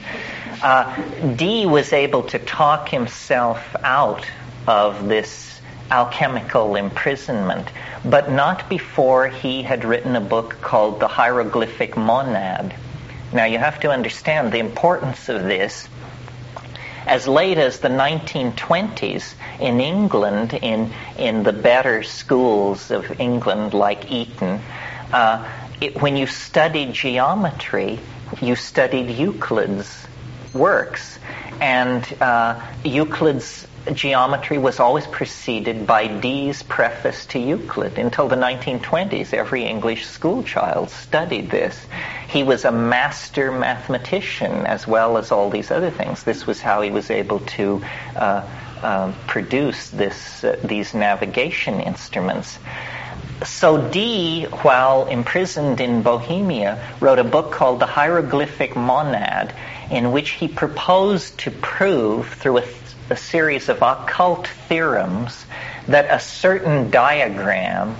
[0.62, 0.94] Uh,
[1.36, 4.26] Dee was able to talk himself out
[4.66, 5.60] of this
[5.90, 7.68] alchemical imprisonment,
[8.04, 12.74] but not before he had written a book called The Hieroglyphic Monad.
[13.36, 15.86] Now you have to understand the importance of this.
[17.06, 24.10] As late as the 1920s in England, in, in the better schools of England like
[24.10, 24.58] Eton,
[25.12, 25.46] uh,
[25.82, 28.00] it, when you studied geometry,
[28.40, 30.06] you studied Euclid's
[30.54, 31.18] works.
[31.60, 37.98] And uh, Euclid's geometry was always preceded by Dee's preface to Euclid.
[37.98, 41.78] Until the 1920s, every English schoolchild studied this.
[42.28, 46.24] He was a master mathematician as well as all these other things.
[46.24, 47.84] This was how he was able to
[48.16, 48.48] uh,
[48.82, 52.58] uh, produce this, uh, these navigation instruments.
[53.44, 59.54] So Dee, while imprisoned in Bohemia, wrote a book called The Hieroglyphic Monad,
[59.90, 62.62] in which he proposed to prove through a
[63.10, 65.46] a series of occult theorems
[65.86, 67.96] that a certain diagram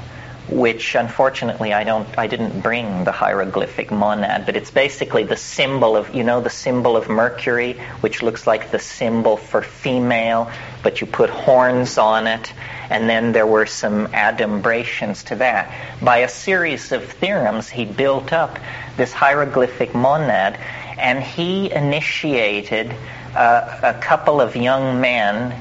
[0.48, 5.96] which unfortunately I don't I didn't bring the hieroglyphic monad, but it's basically the symbol
[5.96, 10.50] of you know the symbol of Mercury, which looks like the symbol for female,
[10.82, 12.52] but you put horns on it,
[12.90, 15.72] and then there were some adumbrations to that.
[16.00, 18.58] By a series of theorems, he built up
[18.96, 20.58] this hieroglyphic monad,
[20.96, 22.94] and he initiated
[23.36, 25.60] a couple of young men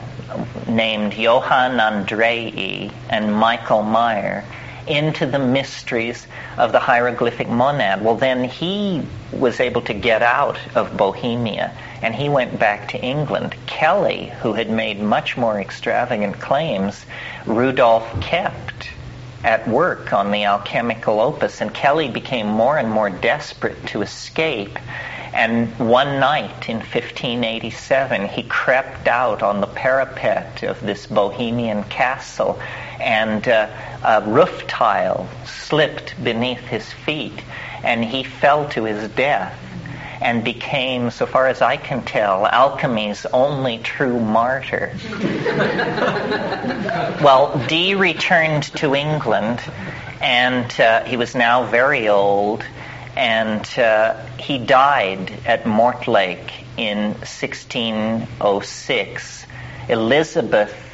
[0.67, 4.43] named Johann Andreae and Michael Maier
[4.87, 8.03] into the mysteries of the hieroglyphic monad.
[8.03, 12.99] Well, then he was able to get out of Bohemia and he went back to
[12.99, 13.55] England.
[13.65, 17.05] Kelly, who had made much more extravagant claims,
[17.45, 18.89] Rudolf kept
[19.45, 24.79] at work on the alchemical opus, and Kelly became more and more desperate to escape.
[25.33, 32.59] And one night in 1587, he crept out on the parapet of this Bohemian castle,
[32.99, 33.69] and uh,
[34.03, 37.43] a roof tile slipped beneath his feet,
[37.83, 39.55] and he fell to his death
[40.21, 44.91] and became, so far as I can tell, alchemy's only true martyr.
[47.21, 49.61] well, Dee returned to England,
[50.21, 52.63] and uh, he was now very old
[53.15, 59.45] and uh, he died at Mortlake in 1606.
[59.87, 60.84] Elizabeth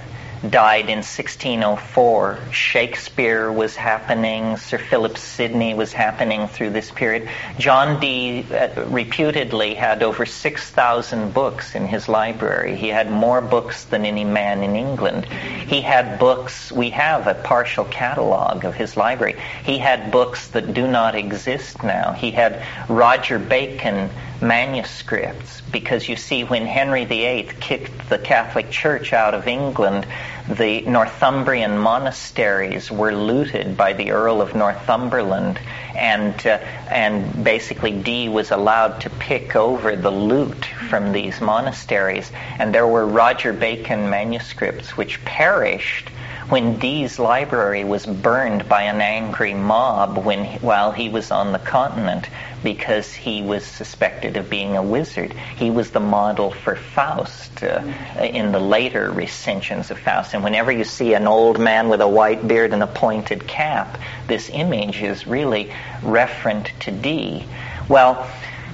[0.49, 2.39] died in 1604.
[2.51, 4.57] Shakespeare was happening.
[4.57, 7.29] Sir Philip Sidney was happening through this period.
[7.59, 12.75] John Dee uh, reputedly had over 6,000 books in his library.
[12.75, 15.25] He had more books than any man in England.
[15.25, 19.39] He had books, we have a partial catalog of his library.
[19.63, 22.13] He had books that do not exist now.
[22.13, 24.09] He had Roger Bacon
[24.41, 30.05] manuscripts because you see when Henry VIII kicked the Catholic Church out of England,
[30.49, 35.59] the Northumbrian monasteries were looted by the Earl of Northumberland
[35.95, 36.57] and uh,
[36.89, 42.31] and basically Dee was allowed to pick over the loot from these monasteries.
[42.59, 46.09] And there were Roger Bacon manuscripts which perished
[46.49, 51.59] when Dee's library was burned by an angry mob when while he was on the
[51.59, 52.27] continent
[52.63, 55.33] because he was suspected of being a wizard.
[55.55, 57.81] He was the model for Faust uh,
[58.19, 60.33] in the later recensions of Faust.
[60.33, 63.99] And whenever you see an old man with a white beard and a pointed cap,
[64.27, 67.45] this image is really referent to Dee.
[67.89, 68.27] Well,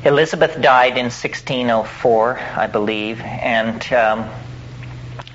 [0.04, 4.30] Elizabeth died in 1604, I believe, and um,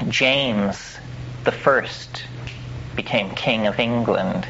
[0.09, 0.99] James
[1.45, 2.25] the First
[2.95, 4.47] became King of England.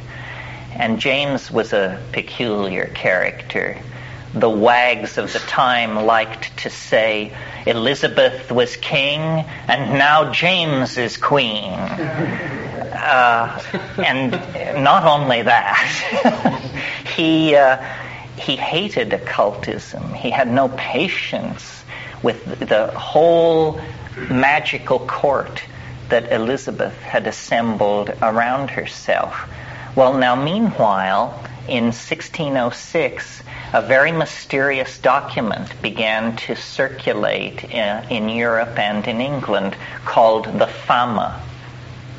[0.75, 3.79] And James was a peculiar character.
[4.35, 11.17] The wags of the time liked to say Elizabeth was king and now James is
[11.17, 11.79] queen.
[12.93, 13.61] Uh,
[13.99, 14.31] and
[14.85, 16.61] not only that,
[17.17, 17.83] he, uh,
[18.37, 20.13] he hated occultism.
[20.15, 21.83] He had no patience
[22.23, 23.81] with the whole
[24.31, 25.63] magical court
[26.11, 29.49] that Elizabeth had assembled around herself.
[29.97, 38.79] Well, now, meanwhile, in 1606, a very mysterious document began to circulate in, in, Europe
[38.79, 41.41] and in England called the Fama.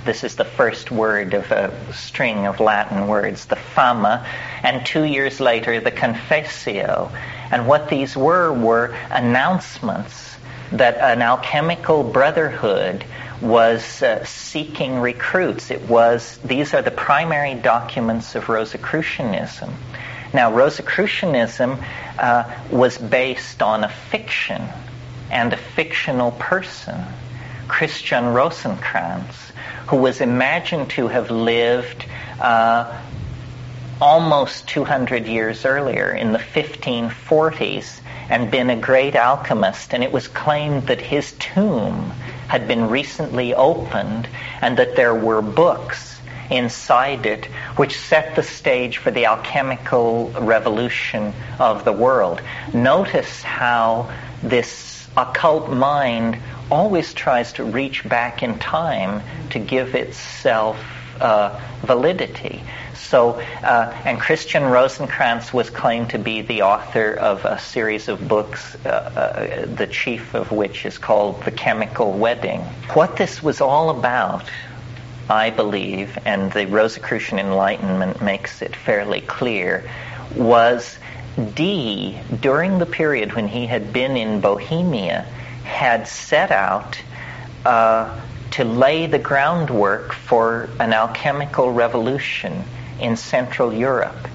[0.04, 4.26] This is the first word of a string of Latin words, the Fama,
[4.64, 7.12] and two years later, the Confessio.
[7.52, 10.36] And what these were were announcements
[10.72, 13.06] that an alchemical brotherhood
[13.42, 15.70] was uh, seeking recruits.
[15.70, 19.72] It was these are the primary documents of Rosicrucianism.
[20.34, 21.78] Now, Rosicrucianism
[22.18, 24.68] uh, was based on a fiction
[25.30, 27.00] and a fictional person,
[27.68, 29.52] Christian Rosenkranz,
[29.88, 32.06] who was imagined to have lived
[32.40, 33.00] uh,
[34.02, 39.94] almost 200 years earlier in the 1540s and been a great alchemist.
[39.94, 42.12] And it was claimed that his tomb
[42.48, 44.28] had been recently opened
[44.62, 46.13] and that there were books
[46.50, 52.42] inside it which set the stage for the alchemical revolution of the world.
[52.74, 56.38] Notice how this occult mind
[56.72, 59.22] always tries to reach back in time
[59.52, 60.78] to give itself
[61.20, 62.64] uh, validity.
[62.96, 63.34] So,
[63.64, 68.76] uh, and Christian Rosenkranz was claimed to be the author of a series of books,
[68.86, 72.62] uh, uh, the chief of which is called The Chemical Wedding.
[72.94, 74.50] What this was all about,
[75.30, 79.90] I believe, and the Rosicrucian Enlightenment makes it fairly clear,
[80.36, 80.98] was
[81.56, 85.26] Dee, during the period when he had been in Bohemia,
[85.64, 87.02] had set out
[87.66, 88.20] uh,
[88.52, 92.64] to lay the groundwork for an alchemical revolution
[93.00, 94.28] in Central Europe.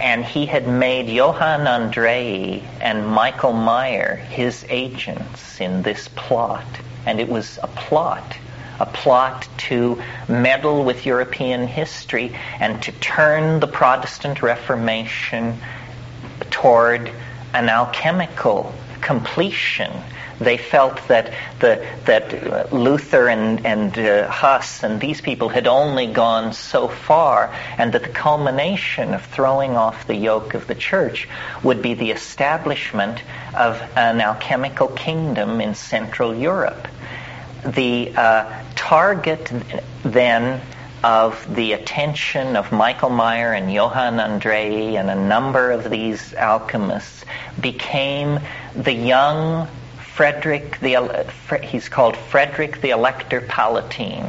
[0.00, 6.64] And he had made Johann Andreae and Michael Maier his agents in this plot.
[7.04, 8.38] And it was a plot,
[8.80, 15.58] a plot to meddle with European history and to turn the Protestant Reformation
[16.50, 17.10] toward
[17.54, 19.92] an alchemical completion
[20.40, 26.06] they felt that the, that Luther and and uh, Huss and these people had only
[26.06, 31.28] gone so far, and that the culmination of throwing off the yoke of the church
[31.62, 33.20] would be the establishment
[33.54, 36.86] of an alchemical kingdom in Central Europe.
[37.74, 39.50] The uh, target
[40.02, 40.60] then
[41.04, 47.24] of the attention of Michael Maier and Johann Andreae and a number of these alchemists
[47.60, 48.40] became
[48.74, 49.68] the young
[50.14, 51.26] Frederick the
[51.62, 54.26] he's called Frederick the Elector Palatine.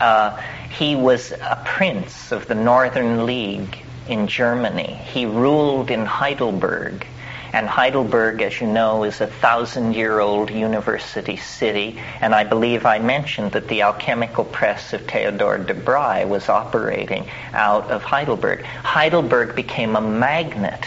[0.00, 0.40] Uh,
[0.70, 4.98] he was a prince of the Northern League in Germany.
[5.12, 7.06] He ruled in Heidelberg.
[7.54, 12.00] And Heidelberg, as you know, is a thousand year old university city.
[12.20, 17.28] And I believe I mentioned that the alchemical press of Theodore de Bry was operating
[17.52, 18.64] out of Heidelberg.
[18.64, 20.84] Heidelberg became a magnet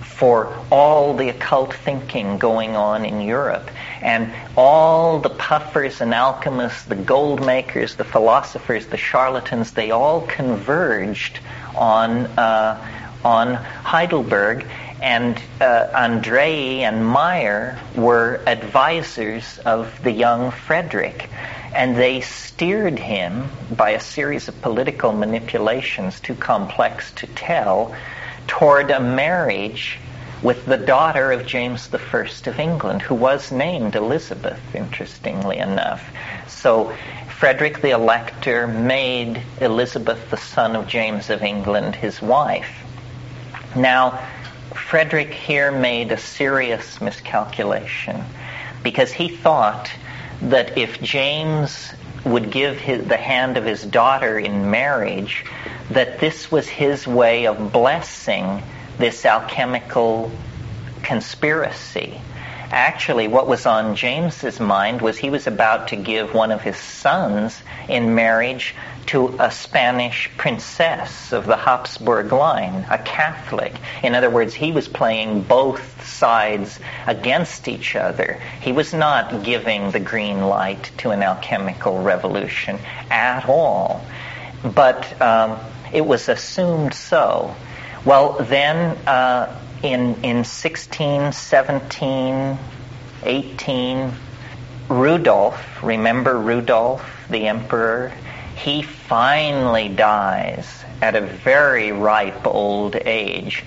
[0.00, 3.70] for all the occult thinking going on in Europe.
[4.00, 10.22] And all the puffers and alchemists, the gold makers, the philosophers, the charlatans, they all
[10.22, 11.40] converged
[11.74, 12.82] on, uh,
[13.22, 14.64] on Heidelberg.
[15.02, 21.28] And uh, Andreae and Maier were advisors of the young Frederick.
[21.74, 27.94] And they steered him by a series of political manipulations too complex to tell
[28.46, 29.98] toward a marriage
[30.42, 31.98] with the daughter of James I
[32.46, 36.08] of England, who was named Elizabeth, interestingly enough.
[36.46, 36.94] So
[37.38, 42.82] Frederick the Elector made Elizabeth, the son of James of England, his wife.
[43.74, 44.26] Now,
[44.76, 48.24] Frederick here made a serious miscalculation
[48.82, 49.90] because he thought
[50.42, 51.92] that if James
[52.24, 55.44] would give his, the hand of his daughter in marriage,
[55.90, 58.62] that this was his way of blessing
[58.98, 60.30] this alchemical
[61.02, 62.20] conspiracy.
[62.70, 66.76] Actually, what was on James's mind was he was about to give one of his
[66.76, 68.74] sons in marriage
[69.06, 73.74] to a Spanish princess of the Habsburg line, a Catholic.
[74.02, 78.40] In other words, he was playing both sides against each other.
[78.60, 82.78] He was not giving the green light to an alchemical revolution
[83.10, 84.04] at all.
[84.64, 85.58] But um,
[85.92, 87.54] it was assumed so.
[88.04, 92.58] Well, then uh, in, in 16, 17,
[93.22, 94.12] 18,
[94.88, 98.12] Rudolf, remember Rudolf, the emperor?
[98.56, 103.64] He finally dies at a very ripe old age.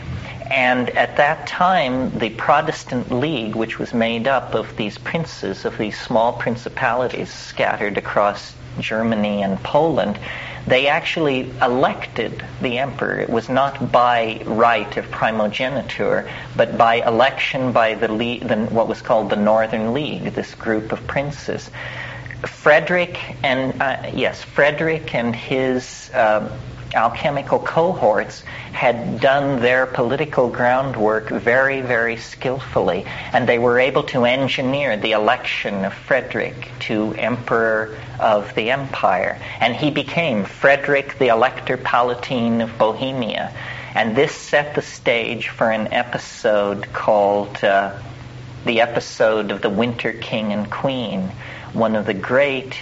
[0.50, 5.78] And at that time, the Protestant League, which was made up of these princes, of
[5.78, 10.18] these small principalities scattered across Germany and Poland,
[10.66, 13.20] they actually elected the emperor.
[13.20, 19.02] It was not by right of primogeniture, but by election by the, the what was
[19.02, 21.70] called the Northern League, this group of princes.
[22.44, 26.50] Frederick and uh, yes, Frederick and his um,
[26.94, 34.26] alchemical cohorts had done their political groundwork very, very skillfully, and they were able to
[34.26, 39.38] engineer the election of Frederick to Emperor of the Empire.
[39.60, 43.54] And he became Frederick the Elector Palatine of Bohemia.
[43.96, 47.94] And this set the stage for an episode called uh,
[48.66, 51.32] the episode of the Winter King and Queen,
[51.74, 52.76] one of the great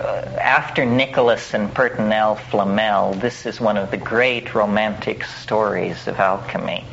[0.00, 0.04] uh,
[0.40, 6.84] after Nicholas and Perenelle Flamel, this is one of the great romantic stories of alchemy.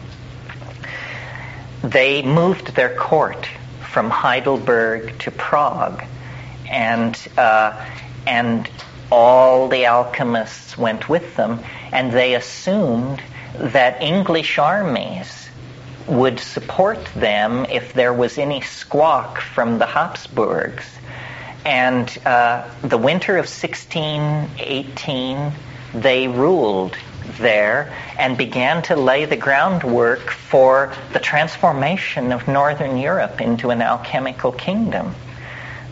[1.84, 3.46] They moved their court
[3.92, 6.06] from Heidelberg to Prague,
[6.70, 7.86] and uh,
[8.26, 8.70] and
[9.12, 11.60] all the alchemists went with them,
[11.92, 13.22] and they assumed
[13.58, 15.50] that English armies
[16.08, 20.86] would support them if there was any squawk from the Habsburgs.
[21.66, 25.52] And uh, the winter of 1618,
[25.94, 26.98] they ruled
[27.38, 33.82] there and began to lay the groundwork for the transformation of Northern Europe into an
[33.82, 35.16] alchemical kingdom.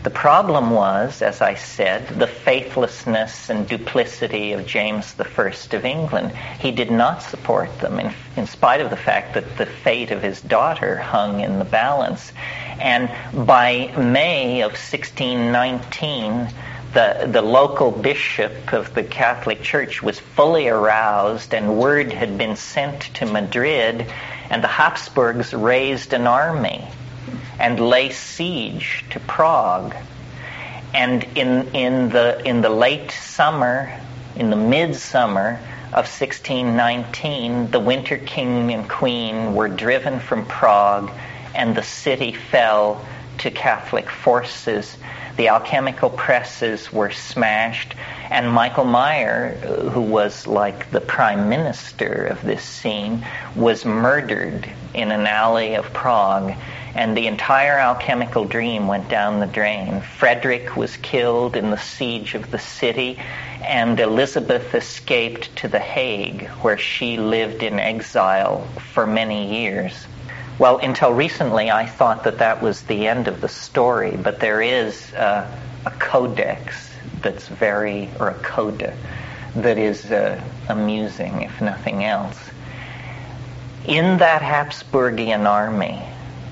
[0.02, 6.32] The problem was, as I said, the faithlessness and duplicity of James I of England.
[6.58, 10.20] He did not support them, in, in, spite of the fact that the fate of
[10.20, 12.32] his daughter hung in the balance.
[12.80, 13.12] And
[13.46, 16.48] by May of 1619,
[16.94, 22.56] the, the local bishop of the Catholic Church was fully aroused, and word had been
[22.56, 24.12] sent to Madrid,
[24.50, 26.88] and the Habsburgs raised an army
[27.58, 29.94] and lay siege to Prague.
[30.94, 33.98] And in, in, the, in the late summer,
[34.36, 35.60] in the midsummer
[35.92, 41.10] of 1619, the Winter King and Queen were driven from Prague,
[41.54, 43.04] and the city fell
[43.38, 44.96] to Catholic forces.
[45.36, 47.94] The alchemical presses were smashed,
[48.30, 49.58] and Michael Maier,
[49.90, 53.26] who was like the prime minister of this scene,
[53.56, 56.54] was murdered in an alley of Prague
[56.94, 60.02] and the entire alchemical dream went down the drain.
[60.02, 63.18] Frederick was killed in the siege of the city,
[63.64, 70.06] and Elizabeth escaped to The Hague, where she lived in exile for many years.
[70.58, 74.60] Well, until recently, I thought that that was the end of the story, but there
[74.60, 75.50] is uh,
[75.86, 76.90] a codex
[77.22, 78.94] that's very, or a coda,
[79.56, 82.38] that is uh, amusing, if nothing else.
[83.86, 86.02] In that Habsburgian army,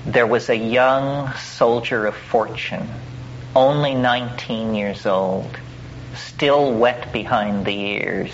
[0.05, 2.89] there was a young soldier of fortune,
[3.55, 5.57] only 19 years old,
[6.15, 8.33] still wet behind the ears,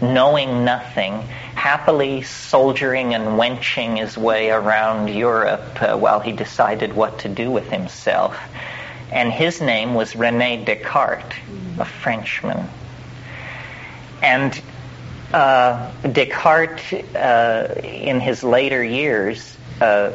[0.00, 1.22] knowing nothing,
[1.54, 7.50] happily soldiering and wenching his way around Europe uh, while he decided what to do
[7.50, 8.38] with himself.
[9.12, 11.34] And his name was Rene Descartes,
[11.78, 12.68] a Frenchman.
[14.22, 14.60] And
[15.32, 20.12] uh, Descartes, uh, in his later years, uh,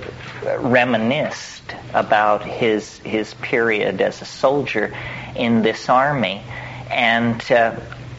[0.60, 4.96] reminisced about his his period as a soldier
[5.36, 6.44] in this army,
[6.92, 7.76] and uh,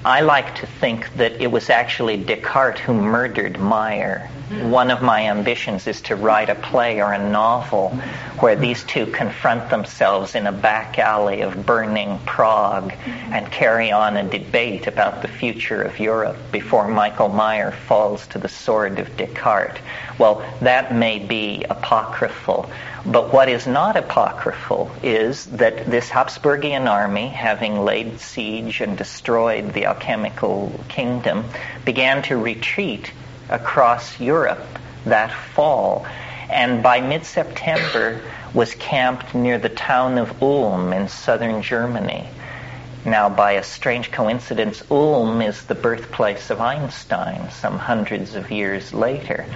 [0.07, 4.30] I like to think that it was actually Descartes who murdered Maier.
[4.49, 7.88] One of my ambitions is to write a play or a novel
[8.38, 12.92] where these two confront themselves in a back alley of burning Prague
[13.32, 18.38] and carry on a debate about the future of Europe before Michael Maier falls to
[18.38, 19.80] the sword of Descartes.
[20.16, 22.70] Well, that may be apocryphal,
[23.05, 29.72] but what is not apocryphal is that this Habsburgian army, having laid siege and destroyed
[29.72, 31.47] the alchemical kingdom,
[31.84, 33.11] began to retreat
[33.49, 34.66] across Europe
[35.05, 36.07] that fall.
[36.49, 38.20] And by mid-September
[38.55, 42.28] was camped near the town of Ulm in southern Germany.
[43.05, 48.92] Now, by a strange coincidence, Ulm is the birthplace of Einstein some hundreds of years
[48.92, 49.47] later.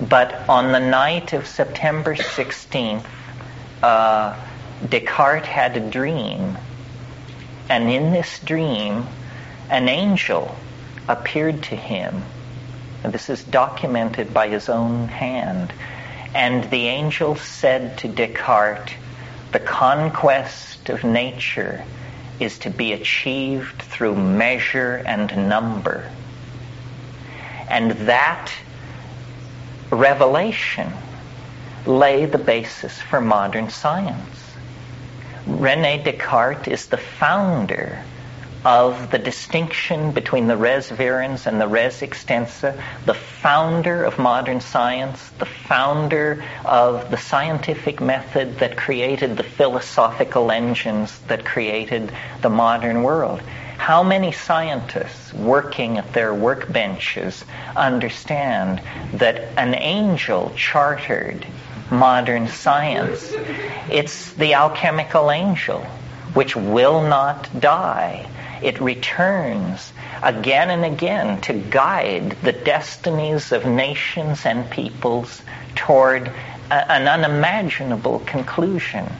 [0.00, 3.04] But on the night of September 16th,
[3.82, 4.36] uh,
[4.88, 6.58] Descartes had a dream.
[7.68, 9.06] And in this dream,
[9.70, 10.56] an angel
[11.06, 12.22] appeared to him.
[13.08, 15.72] And this is documented by his own hand.
[16.34, 18.92] And the angel said to Descartes,
[19.50, 21.84] the conquest of nature
[22.38, 26.10] is to be achieved through measure and number.
[27.70, 28.52] And that
[29.88, 30.92] revelation
[31.86, 34.52] lay the basis for modern science.
[35.46, 38.04] Rene Descartes is the founder
[38.68, 44.60] of the distinction between the res virens and the res extensa, the founder of modern
[44.60, 52.12] science, the founder of the scientific method that created the philosophical engines that created
[52.42, 53.40] the modern world.
[53.78, 57.44] How many scientists working at their workbenches
[57.74, 58.82] understand
[59.14, 61.46] that an angel chartered
[61.90, 63.32] modern science?
[63.90, 65.80] It's the alchemical angel,
[66.34, 68.26] which will not die.
[68.62, 69.92] It returns
[70.22, 75.42] again and again to guide the destinies of nations and peoples
[75.74, 76.28] toward
[76.70, 79.10] a, an unimaginable conclusion.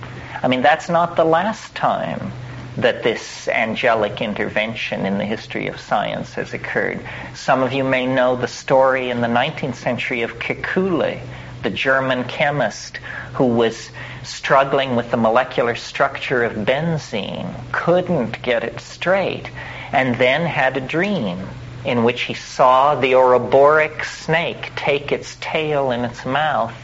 [0.42, 2.32] I mean, that's not the last time
[2.76, 7.00] that this angelic intervention in the history of science has occurred.
[7.34, 11.20] Some of you may know the story in the 19th century of Kekule,
[11.62, 12.98] the German chemist
[13.34, 13.90] who was
[14.22, 19.50] struggling with the molecular structure of benzene, couldn't get it straight,
[19.92, 21.48] and then had a dream
[21.84, 26.74] in which he saw the Ouroboros snake take its tail in its mouth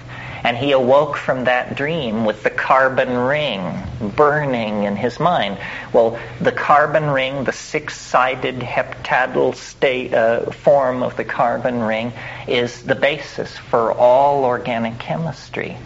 [0.45, 3.83] and he awoke from that dream with the carbon ring
[4.15, 5.59] burning in his mind.
[5.93, 12.13] Well, the carbon ring, the six-sided heptadal state, uh, form of the carbon ring,
[12.47, 15.79] is the basis for all organic chemistry.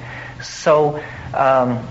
[0.43, 1.03] So,
[1.33, 1.87] um,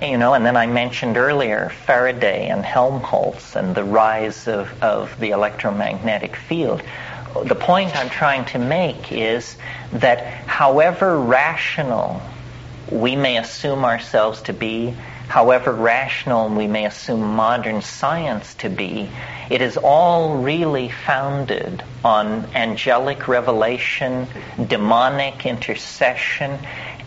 [0.00, 5.18] you know, and then I mentioned earlier Faraday and Helmholtz and the rise of, of
[5.20, 6.82] the electromagnetic field
[7.42, 9.56] the point I'm trying to make is
[9.92, 12.22] that however rational
[12.90, 14.94] we may assume ourselves to be,
[15.28, 19.10] however rational we may assume modern science to be,
[19.50, 24.28] it is all really founded on angelic revelation,
[24.66, 26.58] demonic intercession,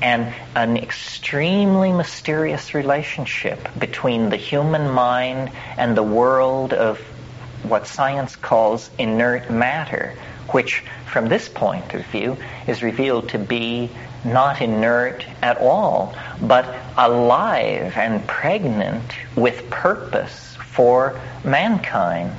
[0.02, 7.00] and an extremely mysterious relationship between the human mind and the world of
[7.64, 10.14] what science calls inert matter,
[10.50, 12.38] which from this point of view
[12.68, 13.90] is revealed to be
[14.24, 16.66] not inert at all, but
[16.98, 19.04] alive and pregnant
[19.36, 22.32] with purpose for mankind.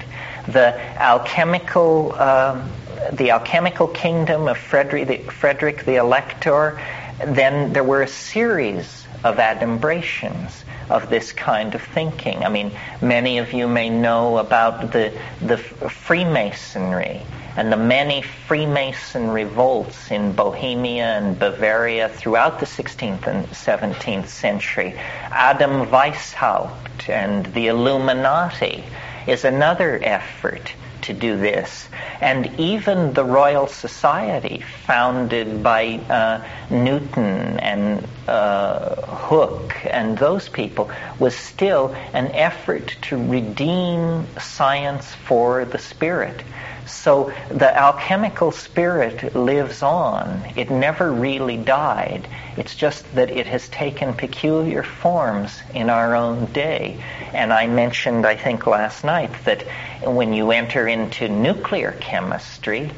[0.46, 2.66] The alchemical, uh,
[3.12, 6.80] the alchemical kingdom of Frederick the, Frederick the Elector,
[7.24, 12.44] then there were a series of adumbrations of this kind of thinking.
[12.44, 17.22] I mean, many of you may know about the, the Freemasonry
[17.56, 24.94] and the many Freemason revolts in Bohemia and Bavaria throughout the 16th and 17th century.
[25.30, 28.84] Adam Weishaupt and the Illuminati
[29.26, 31.88] is another effort to do this.
[32.20, 40.90] And even the Royal Society, founded by uh, Newton and uh, Hooke and those people,
[41.18, 46.42] was still an effort to redeem science for the spirit.
[46.88, 50.42] So the alchemical spirit lives on.
[50.56, 52.26] It never really died.
[52.56, 57.02] It's just that it has taken peculiar forms in our own day.
[57.32, 59.66] And I mentioned, I think last night, that
[60.02, 62.90] when you enter into nuclear chemistry,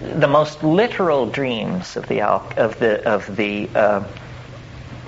[0.00, 4.04] the most literal dreams of the of the of the uh,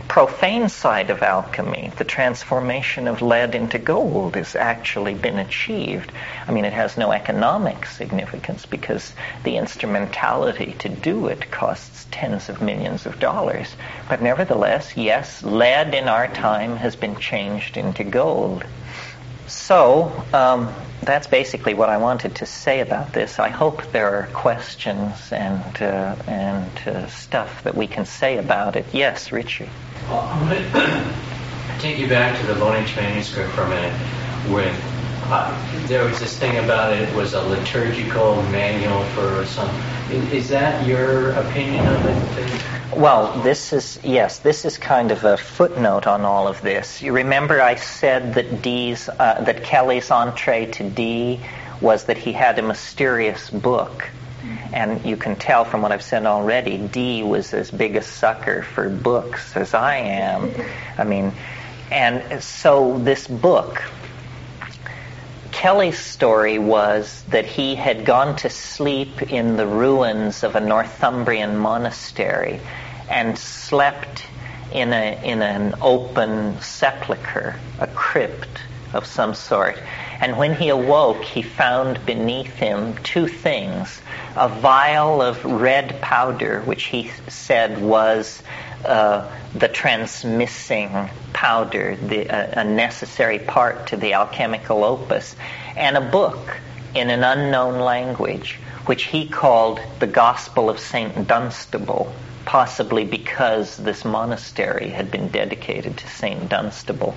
[0.09, 6.13] profane side of alchemy, the transformation of lead into gold, has actually been achieved.
[6.47, 9.13] I mean, it has no economic significance because
[9.45, 13.77] the instrumentality to do it costs tens of millions of dollars.
[14.09, 18.65] But nevertheless, yes, lead in our time has been changed into gold.
[19.47, 23.39] So, um, that's basically what I wanted to say about this.
[23.39, 28.77] I hope there are questions and uh, and uh, stuff that we can say about
[28.77, 28.87] it.
[28.93, 29.69] Yes, Richard.
[30.09, 31.15] Well, I'm going to
[31.79, 33.95] take you back to the Voynich manuscript for a minute.
[34.49, 34.96] Uh,
[35.87, 39.69] there was this thing about it, was a liturgical manual for some.
[40.11, 42.97] Is, that your opinion of it?
[42.97, 47.03] Well, this is yes, this is kind of a footnote on all of this.
[47.03, 51.41] You remember I said that Dee's uh, that Kelly's entree to Dee
[51.81, 54.09] was that he had a mysterious book.
[54.73, 58.63] And you can tell from what I've said already, Dee was as big a sucker
[58.63, 60.53] for books as I am.
[60.97, 61.33] I mean,
[61.91, 63.83] and so this book,
[65.57, 71.57] Kelly's story was that he had gone to sleep in the ruins of a Northumbrian
[71.57, 72.61] monastery
[73.09, 74.27] and slept
[74.71, 78.61] in, a, in an open sepulchre, a crypt
[78.93, 79.79] of some sort.
[80.21, 84.03] And when he awoke, he found beneath him two things
[84.37, 88.43] a vial of red powder, which he said was
[89.55, 95.35] the transmissing powder, the, uh, a necessary part to the alchemical opus,
[95.77, 96.61] and a book
[96.95, 101.27] in an unknown language, which he called the Gospel of St.
[101.27, 102.13] Dunstable,
[102.45, 106.49] possibly because this monastery had been dedicated to St.
[106.49, 107.15] Dunstable.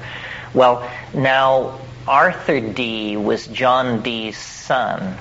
[0.53, 5.15] Well, now Arthur Dee was John Dee's son,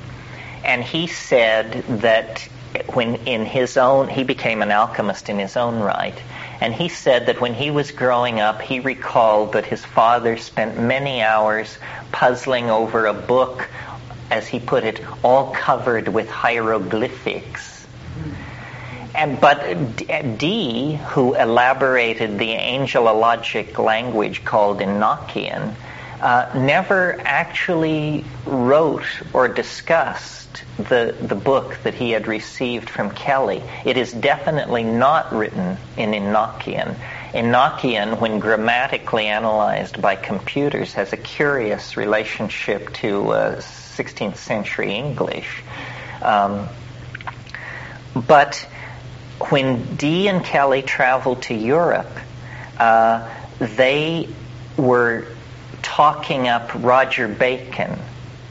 [0.64, 2.48] and he said that
[2.92, 6.18] when in his own he became an alchemist in his own right.
[6.60, 10.78] And he said that when he was growing up he recalled that his father spent
[10.78, 11.78] many hours
[12.12, 13.68] puzzling over a book
[14.30, 17.86] as he put it all covered with hieroglyphics.
[19.14, 25.74] And but Dee who elaborated the angelologic language called Enochian
[26.20, 33.62] uh, never actually wrote or discussed the, the book that he had received from Kelly.
[33.84, 36.96] It is definitely not written in Enochian.
[37.32, 45.62] Enochian, when grammatically analyzed by computers, has a curious relationship to uh, 16th century English.
[46.22, 46.68] Um,
[48.14, 48.66] but
[49.50, 52.10] when Dee and Kelly traveled to Europe,
[52.78, 54.28] uh, they
[54.76, 55.26] were
[55.88, 57.98] talking up Roger Bacon,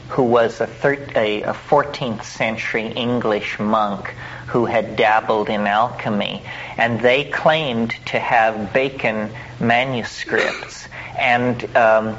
[0.08, 4.12] who was a, thir- a, a 14th century English monk
[4.48, 6.42] who had dabbled in alchemy.
[6.76, 9.30] And they claimed to have Bacon
[9.60, 10.88] manuscripts.
[11.16, 12.18] And um,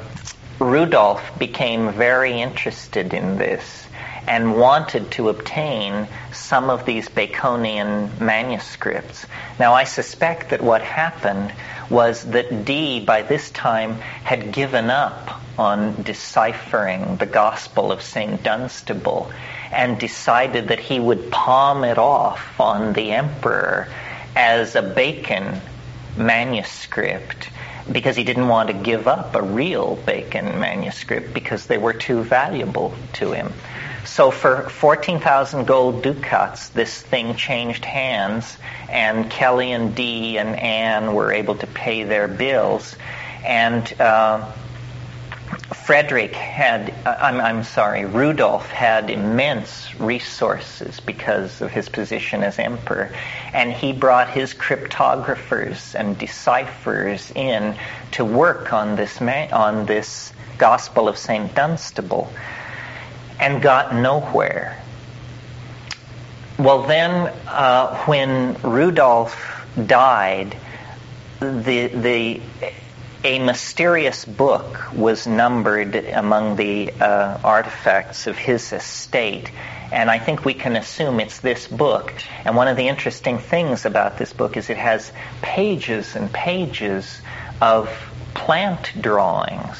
[0.58, 3.86] Rudolf became very interested in this
[4.26, 9.26] and wanted to obtain some of these Baconian manuscripts.
[9.58, 11.52] Now, I suspect that what happened
[11.88, 13.94] was that Dee, by this time,
[14.24, 18.42] had given up on deciphering the Gospel of St.
[18.42, 19.30] Dunstable
[19.72, 23.88] and decided that he would palm it off on the emperor
[24.34, 25.60] as a Bacon
[26.16, 27.50] manuscript
[27.90, 32.22] because he didn't want to give up a real Bacon manuscript because they were too
[32.22, 33.52] valuable to him.
[34.04, 38.56] So for 14,000 gold ducats, this thing changed hands,
[38.88, 42.96] and Kelly and Dee and Anne were able to pay their bills.
[43.44, 44.50] And uh,
[45.84, 52.58] Frederick had, uh, I'm, I'm sorry, Rudolf had immense resources because of his position as
[52.58, 53.12] emperor.
[53.52, 57.76] And he brought his cryptographers and decipherers in
[58.12, 61.54] to work on this, ma- on this Gospel of St.
[61.54, 62.30] Dunstable
[63.40, 64.80] and got nowhere.
[66.58, 70.56] Well, then, uh, when Rudolf died,
[71.40, 72.42] the, the,
[73.24, 79.50] a mysterious book was numbered among the uh, artifacts of his estate.
[79.90, 82.12] And I think we can assume it's this book.
[82.44, 85.10] And one of the interesting things about this book is it has
[85.40, 87.20] pages and pages
[87.60, 87.90] of
[88.34, 89.78] plant drawings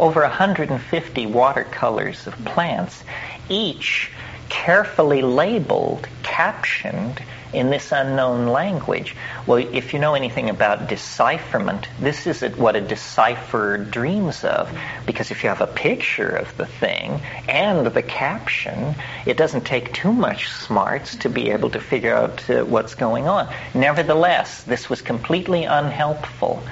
[0.00, 3.04] over 150 watercolors of plants,
[3.48, 4.10] each
[4.48, 7.22] carefully labeled, captioned
[7.52, 9.16] in this unknown language.
[9.46, 14.70] Well, if you know anything about decipherment, this is what a decipherer dreams of.
[15.06, 18.94] Because if you have a picture of the thing and the caption,
[19.26, 23.28] it doesn't take too much smarts to be able to figure out uh, what's going
[23.28, 23.52] on.
[23.74, 26.62] Nevertheless, this was completely unhelpful.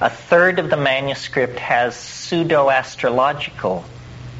[0.00, 3.84] A third of the manuscript has pseudo-astrological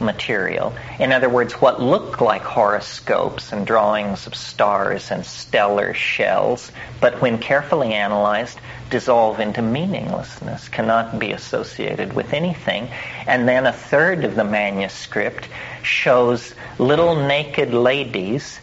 [0.00, 0.74] material.
[0.98, 7.20] In other words, what look like horoscopes and drawings of stars and stellar shells, but
[7.20, 8.58] when carefully analyzed,
[8.90, 12.88] dissolve into meaninglessness, cannot be associated with anything.
[13.26, 15.48] And then a third of the manuscript
[15.82, 18.60] shows little naked ladies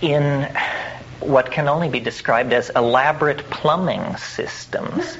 [0.00, 0.48] in
[1.20, 5.18] what can only be described as elaborate plumbing systems.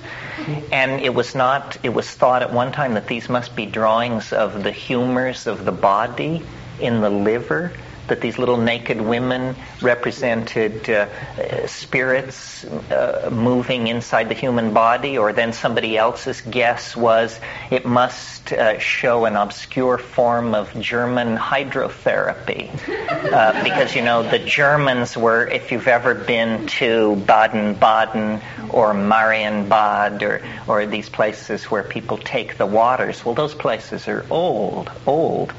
[0.71, 4.33] And it was not, it was thought at one time that these must be drawings
[4.33, 6.43] of the humors of the body
[6.81, 7.73] in the liver
[8.09, 15.33] that these little naked women represented uh, spirits uh, moving inside the human body, or
[15.33, 17.39] then somebody else's guess was
[17.71, 22.71] it must uh, show an obscure form of German hydrotherapy.
[23.27, 28.41] Uh, because, you know, the Germans were, if you've ever been to Baden-Baden
[28.71, 34.25] or Marienbad or, or these places where people take the waters, well, those places are
[34.31, 35.53] old, old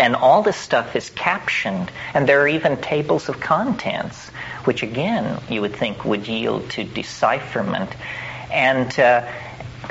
[0.00, 4.28] and all this stuff is captioned, and there are even tables of contents,
[4.64, 7.94] which again you would think would yield to decipherment.
[8.50, 9.30] And uh,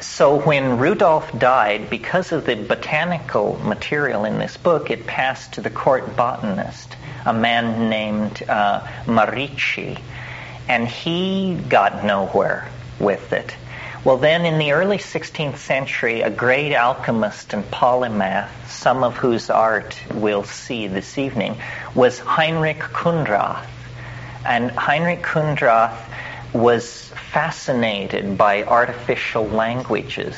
[0.02, 5.62] so when Rudolf died, because of the botanical material in this book, it passed to
[5.62, 6.96] the court botanist,
[7.28, 10.00] a man named uh, Marici,
[10.68, 12.68] and he got nowhere
[13.00, 13.56] with it.
[14.06, 19.50] Well, then in the early 16th century, a great alchemist and polymath, some of whose
[19.50, 21.58] art we'll see this evening,
[21.94, 23.66] was Heinrich Khunrath.
[24.46, 26.00] And Heinrich Khunrath
[26.54, 30.38] was fascinated by artificial languages.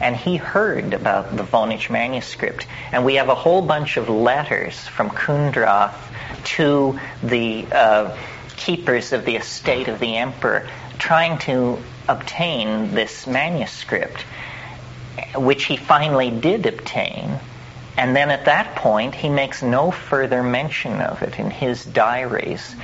[0.00, 2.66] And he heard about the Voynich manuscript.
[2.90, 5.94] And we have a whole bunch of letters from Khunrath
[6.56, 8.16] to the uh,
[8.56, 10.66] keepers of the estate of the emperor
[10.98, 11.78] trying to
[12.08, 14.22] obtain this manuscript,
[15.34, 17.38] which he finally did obtain.
[17.96, 22.74] And then at that point, he makes no further mention of it in his diaries,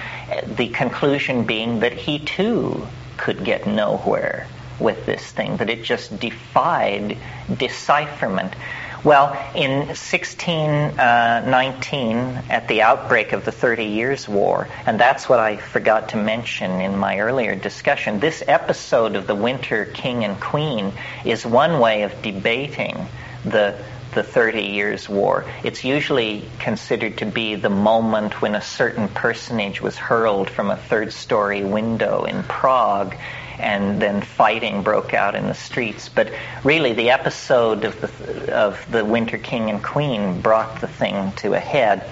[0.47, 4.47] the conclusion being that he too could get nowhere
[4.79, 7.19] with this thing, that it just defied
[7.55, 8.55] decipherment.
[9.03, 15.41] Well, in 1619, uh, at the outbreak of the Thirty Years' War, and that's what
[15.41, 20.39] I forgot to mention in my earlier discussion, this episode of the Winter King and
[20.39, 20.93] Queen
[21.25, 23.07] is one way of debating
[23.43, 23.75] the
[24.13, 25.45] the Thirty Years' War.
[25.63, 30.77] It's usually considered to be the moment when a certain personage was hurled from a
[30.77, 33.17] third story window in Prague
[33.59, 36.09] and then fighting broke out in the streets.
[36.09, 36.33] But
[36.65, 41.55] really, the episode of the, of the Winter King and Queen brought the thing to
[41.55, 42.05] a head.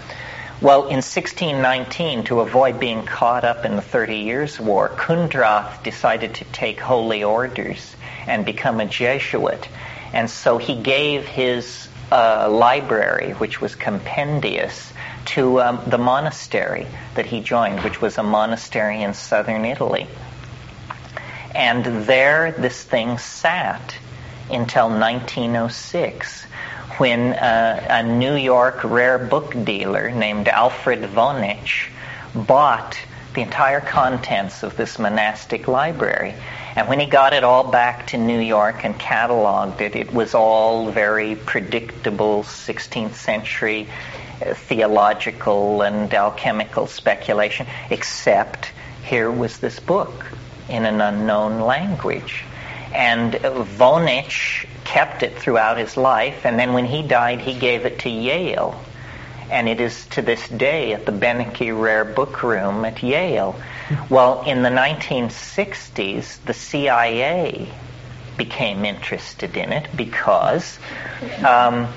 [0.61, 6.35] Well, in 1619, to avoid being caught up in the Thirty Years' War, Khunrath decided
[6.35, 7.95] to take holy orders
[8.27, 9.69] and become a Jesuit.
[10.13, 14.93] And so he gave his uh, library, which was compendious,
[15.27, 20.07] to um, the monastery that he joined, which was a monastery in southern Italy.
[21.55, 23.95] And there this thing sat
[24.51, 26.45] until 1906
[26.99, 31.89] when uh, a New York rare book dealer named Alfred Voynich
[32.35, 32.99] bought
[33.39, 36.35] the entire contents of this monastic library.
[36.75, 40.35] And when he got it all back to New York and cataloged it, it was
[40.35, 43.87] all very predictable 16th century
[44.45, 48.73] uh, theological and alchemical speculation, except
[49.05, 50.27] here was this book
[50.69, 52.43] in an unknown language.
[52.93, 58.01] And Voynich kept it throughout his life, and then when he died, he gave it
[58.01, 58.83] to Yale.
[59.51, 63.59] And it is to this day at the Beinecke Rare Book Room at Yale.
[64.11, 67.73] Well, in the 1960s, the CIA
[68.37, 70.79] became interested in it because
[71.45, 71.89] um,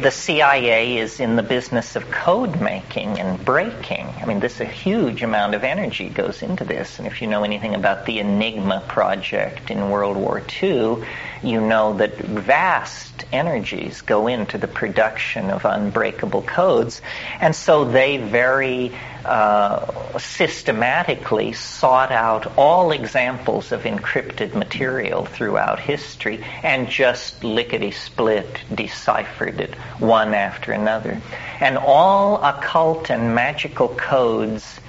[0.00, 4.06] the CIA is in the business of code making and breaking.
[4.20, 6.98] I mean, this a huge amount of energy goes into this.
[6.98, 11.04] And if you know anything about the Enigma project in World War II,
[11.42, 17.00] you know that vast energies go into the production of unbreakable codes.
[17.40, 18.92] And so they very
[19.24, 28.60] uh, systematically sought out all examples of encrypted material throughout history and just lickety split
[28.74, 31.20] deciphered it one after another.
[31.60, 34.80] And all occult and magical codes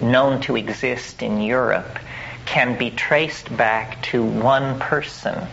[0.00, 1.98] known to exist in Europe
[2.44, 5.46] can be traced back to one person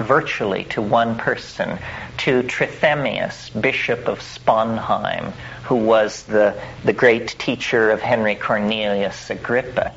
[0.00, 1.78] virtually to one person,
[2.18, 5.32] to Trithemius, Bishop of Sponheim,
[5.64, 9.92] who was the, the great teacher of Henry Cornelius Agrippa.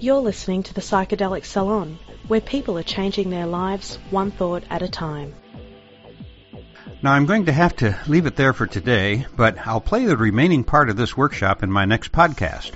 [0.00, 1.98] You're listening to the Psychedelic Salon,
[2.28, 5.34] where people are changing their lives one thought at a time.
[7.02, 10.16] Now, I'm going to have to leave it there for today, but I'll play the
[10.16, 12.72] remaining part of this workshop in my next podcast.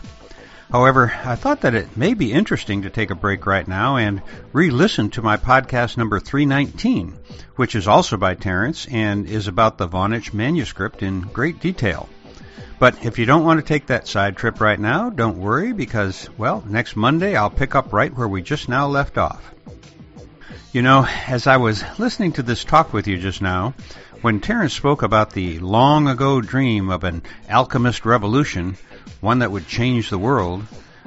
[0.73, 4.23] However, I thought that it may be interesting to take a break right now and
[4.55, 7.15] re-listen to my podcast number 319,
[7.57, 12.09] which is also by Terence and is about the Voynich manuscript in great detail.
[12.79, 16.31] But if you don't want to take that side trip right now, don't worry because,
[16.39, 19.53] well, next Monday I'll pick up right where we just now left off.
[20.73, 23.75] You know, as I was listening to this talk with you just now,
[24.23, 28.79] when Terence spoke about the long ago dream of an alchemist revolution,
[29.23, 30.65] one that would change the world,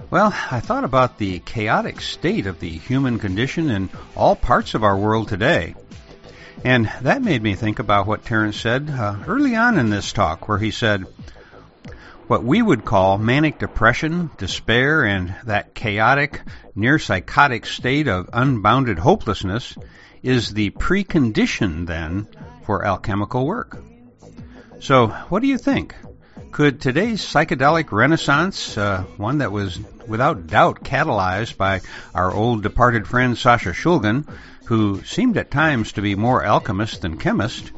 [0.10, 4.86] well, I thought about the chaotic state of the human condition in all parts of
[4.86, 5.76] our world today.
[6.64, 10.48] And that made me think about what Terence said uh, early on in this talk,
[10.48, 11.06] where he said,
[12.28, 16.42] what we would call manic depression, despair, and that chaotic,
[16.74, 19.78] near psychotic state of unbounded hopelessness
[20.24, 22.28] is the precondition then
[22.64, 23.78] for alchemical work.
[24.80, 25.96] So, what do you think?
[26.56, 29.78] Could today's psychedelic renaissance, uh, one that was
[30.08, 31.82] without doubt catalyzed by
[32.14, 34.26] our old departed friend Sasha Shulgin,
[34.64, 37.74] who seemed at times to be more alchemist than chemist,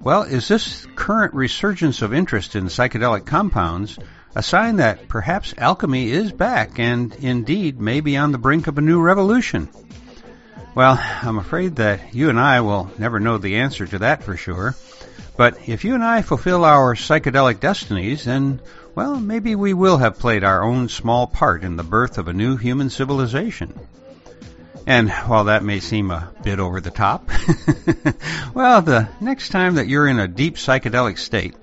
[0.00, 3.98] well, is this current resurgence of interest in psychedelic compounds
[4.34, 8.78] a sign that perhaps alchemy is back and indeed may be on the brink of
[8.78, 9.68] a new revolution?
[10.74, 14.38] Well, I'm afraid that you and I will never know the answer to that for
[14.38, 14.74] sure.
[15.36, 18.60] But if you and I fulfill our psychedelic destinies, then,
[18.94, 22.32] well, maybe we will have played our own small part in the birth of a
[22.32, 23.72] new human civilization.
[24.86, 27.30] And while that may seem a bit over the top,
[28.54, 31.54] well, the next time that you're in a deep psychedelic state,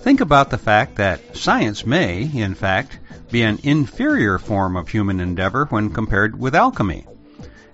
[0.00, 2.98] think about the fact that science may, in fact,
[3.30, 7.06] be an inferior form of human endeavor when compared with alchemy.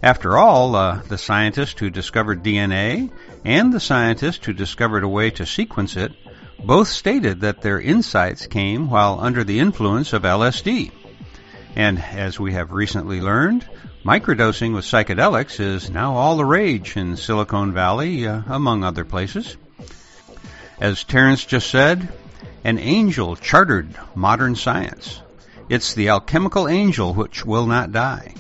[0.03, 3.11] After all, uh, the scientist who discovered DNA
[3.45, 6.13] and the scientist who discovered a way to sequence it
[6.65, 10.91] both stated that their insights came while under the influence of LSD.
[11.77, 13.67] And as we have recently learned,
[14.05, 19.57] microdosing with psychedelics is now all the rage in Silicon Valley, uh, among other places.
[20.81, 22.09] As Terence just said,
[22.65, 25.21] an angel chartered modern science.
[25.69, 28.35] It's the alchemical angel which will not die.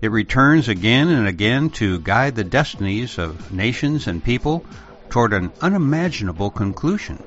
[0.00, 4.64] It returns again and again to guide the destinies of nations and people
[5.08, 7.22] toward an unimaginable conclusion.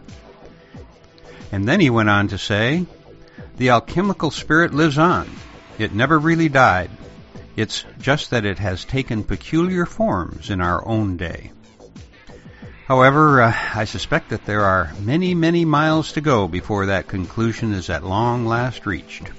[1.51, 2.85] And then he went on to say,
[3.57, 5.29] the alchemical spirit lives on.
[5.79, 6.91] It never really died.
[7.55, 11.51] It's just that it has taken peculiar forms in our own day.
[12.87, 17.73] However, uh, I suspect that there are many, many miles to go before that conclusion
[17.73, 19.29] is at long last reached.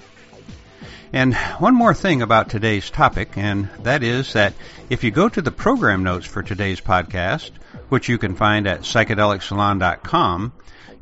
[1.13, 4.55] And one more thing about today's topic, and that is that
[4.91, 7.51] if you go to the program notes for today's podcast,
[7.89, 10.53] which you can find at psychedelicsalon.com,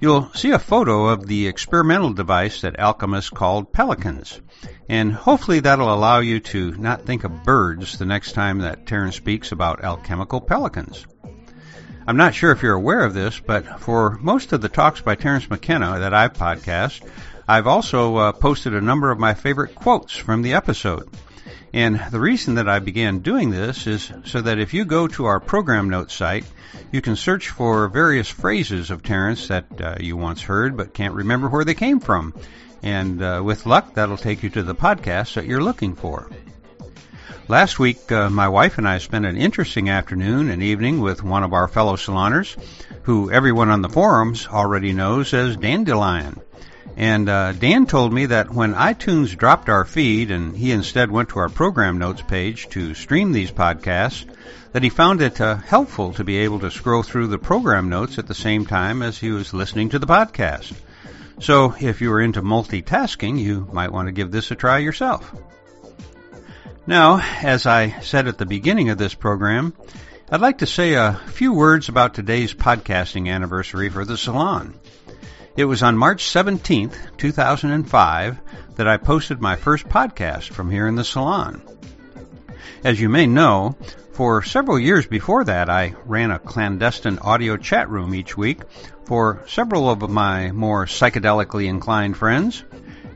[0.00, 4.40] you'll see a photo of the experimental device that alchemists called pelicans.
[4.88, 9.16] And hopefully that'll allow you to not think of birds the next time that Terence
[9.16, 11.06] speaks about alchemical pelicans.
[12.06, 15.14] I'm not sure if you're aware of this, but for most of the talks by
[15.14, 17.06] Terence McKenna that I've podcast,
[17.50, 21.08] I've also uh, posted a number of my favorite quotes from the episode.
[21.72, 25.24] And the reason that I began doing this is so that if you go to
[25.24, 26.44] our program notes site,
[26.92, 31.14] you can search for various phrases of Terence that uh, you once heard but can't
[31.14, 32.34] remember where they came from.
[32.82, 36.30] And uh, with luck, that'll take you to the podcast that you're looking for.
[37.48, 41.44] Last week, uh, my wife and I spent an interesting afternoon and evening with one
[41.44, 42.56] of our fellow saloners,
[43.04, 46.42] who everyone on the forums already knows as Dandelion.
[46.96, 51.28] And uh, Dan told me that when iTunes dropped our feed and he instead went
[51.30, 54.26] to our program notes page to stream these podcasts,
[54.72, 58.18] that he found it uh, helpful to be able to scroll through the program notes
[58.18, 60.72] at the same time as he was listening to the podcast.
[61.40, 65.32] So if you are into multitasking, you might want to give this a try yourself.
[66.86, 69.74] Now, as I said at the beginning of this program,
[70.30, 74.74] I'd like to say a few words about today's podcasting anniversary for the salon.
[75.58, 78.38] It was on March 17th, 2005,
[78.76, 81.60] that I posted my first podcast from here in the salon.
[82.84, 83.76] As you may know,
[84.12, 88.60] for several years before that, I ran a clandestine audio chat room each week
[89.06, 92.62] for several of my more psychedelically inclined friends,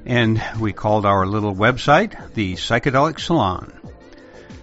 [0.05, 3.73] and we called our little website the Psychedelic Salon.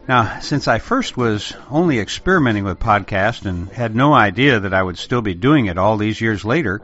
[0.05, 4.83] Now, since I first was only experimenting with podcasts and had no idea that I
[4.83, 6.81] would still be doing it all these years later,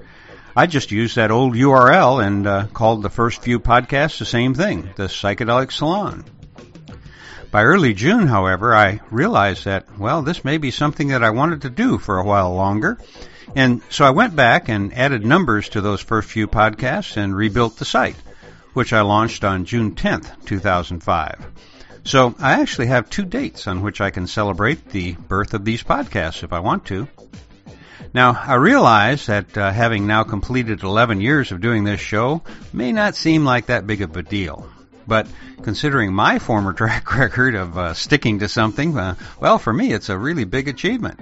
[0.58, 4.54] I just used that old URL and uh, called the first few podcasts the same
[4.54, 6.24] thing, the Psychedelic Salon.
[7.52, 11.64] By early June, however, I realized that, well, this may be something that I wanted
[11.64, 12.98] to do for a while longer.
[13.54, 17.78] And so I went back and added numbers to those first few podcasts and rebuilt
[17.78, 18.18] the site,
[18.74, 21.46] which I launched on June 10th, 2005.
[22.06, 25.84] So I actually have two dates on which I can celebrate the birth of these
[25.84, 27.10] podcasts if I want to.
[28.16, 32.94] Now, I realize that uh, having now completed 11 years of doing this show may
[32.94, 34.70] not seem like that big of a deal.
[35.06, 35.28] But
[35.64, 40.08] considering my former track record of uh, sticking to something, uh, well, for me, it's
[40.08, 41.20] a really big achievement.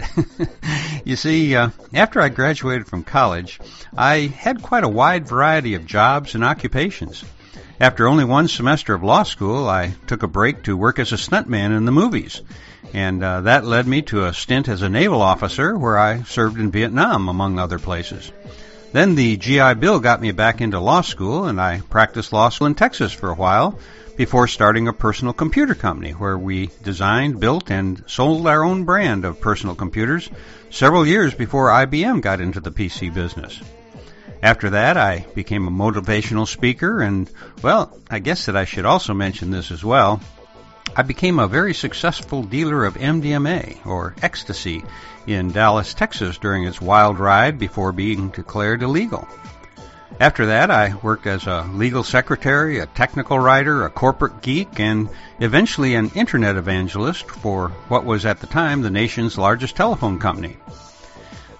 [1.03, 3.59] you see, uh, after I graduated from college,
[3.97, 7.23] I had quite a wide variety of jobs and occupations.
[7.79, 11.15] After only one semester of law school, I took a break to work as a
[11.15, 12.39] stuntman in the movies
[12.93, 16.59] and uh, that led me to a stint as a naval officer where I served
[16.59, 18.31] in Vietnam, among other places.
[18.91, 22.67] Then the GI Bill got me back into law school, and I practiced law school
[22.67, 23.79] in Texas for a while
[24.15, 29.25] before starting a personal computer company where we designed, built, and sold our own brand
[29.25, 30.29] of personal computers
[30.69, 33.59] several years before IBM got into the PC business.
[34.43, 37.31] After that, I became a motivational speaker, and,
[37.63, 40.21] well, I guess that I should also mention this as well.
[40.95, 44.83] I became a very successful dealer of MDMA, or ecstasy,
[45.25, 49.27] in Dallas, Texas during its wild ride before being declared illegal.
[50.19, 55.09] After that, I worked as a legal secretary, a technical writer, a corporate geek, and
[55.39, 60.57] eventually an internet evangelist for what was at the time the nation's largest telephone company.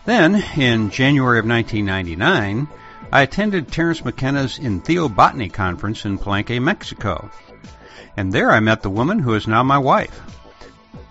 [0.06, 2.68] Then, in January of 1999,
[3.12, 7.32] I attended Terence McKenna's Entheobotany conference in Palenque, Mexico,
[8.18, 10.22] and there I met the woman who is now my wife.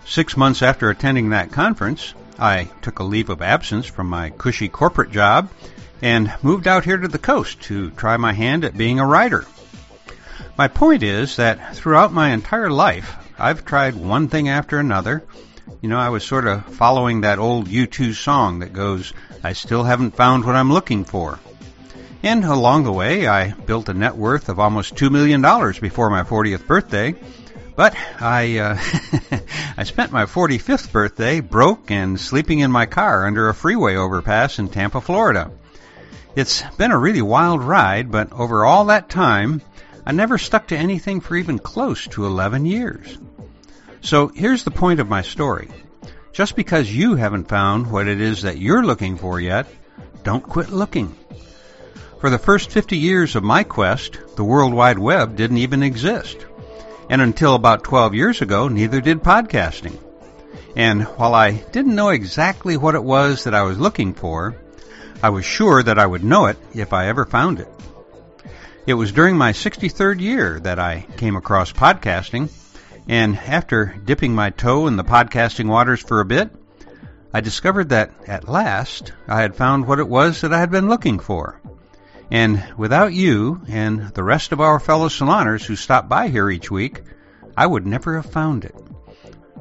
[0.05, 4.67] Six months after attending that conference, I took a leave of absence from my cushy
[4.67, 5.49] corporate job
[6.01, 9.45] and moved out here to the coast to try my hand at being a writer.
[10.57, 15.23] My point is that throughout my entire life, I've tried one thing after another.
[15.81, 19.13] You know, I was sort of following that old U2 song that goes,
[19.43, 21.39] I still haven't found what I'm looking for.
[22.23, 25.41] And along the way, I built a net worth of almost $2 million
[25.81, 27.15] before my 40th birthday.
[27.75, 29.39] But I, uh,
[29.77, 34.57] I spent my 45th birthday broke and sleeping in my car under a freeway overpass
[34.57, 35.51] in Tampa, Florida.
[36.33, 39.61] It's been a really wild ride, but over all that time,
[40.05, 43.17] I never stuck to anything for even close to 11 years.
[43.99, 45.69] So here's the point of my story.
[46.31, 49.67] Just because you haven't found what it is that you're looking for yet,
[50.23, 51.15] don't quit looking.
[52.23, 56.37] For the first 50 years of my quest, the World Wide Web didn't even exist.
[57.09, 59.99] And until about 12 years ago, neither did podcasting.
[60.73, 64.55] And while I didn't know exactly what it was that I was looking for,
[65.21, 67.67] I was sure that I would know it if I ever found it.
[68.87, 72.49] It was during my 63rd year that I came across podcasting
[73.09, 76.51] and after dipping my toe in the podcasting waters for a bit,
[77.33, 80.87] I discovered that at last I had found what it was that I had been
[80.87, 81.59] looking for.
[82.33, 86.71] And without you and the rest of our fellow saloners who stop by here each
[86.71, 87.03] week,
[87.55, 88.75] I would never have found it.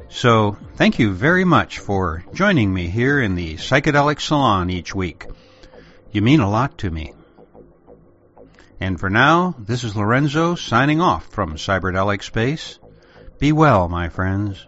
[0.08, 5.26] So thank you very much for joining me here in the Psychedelic Salon each week.
[6.12, 7.12] You mean a lot to me.
[8.80, 12.78] And for now, this is Lorenzo signing off from Cyberdelic Space.
[13.38, 14.66] Be well, my friends.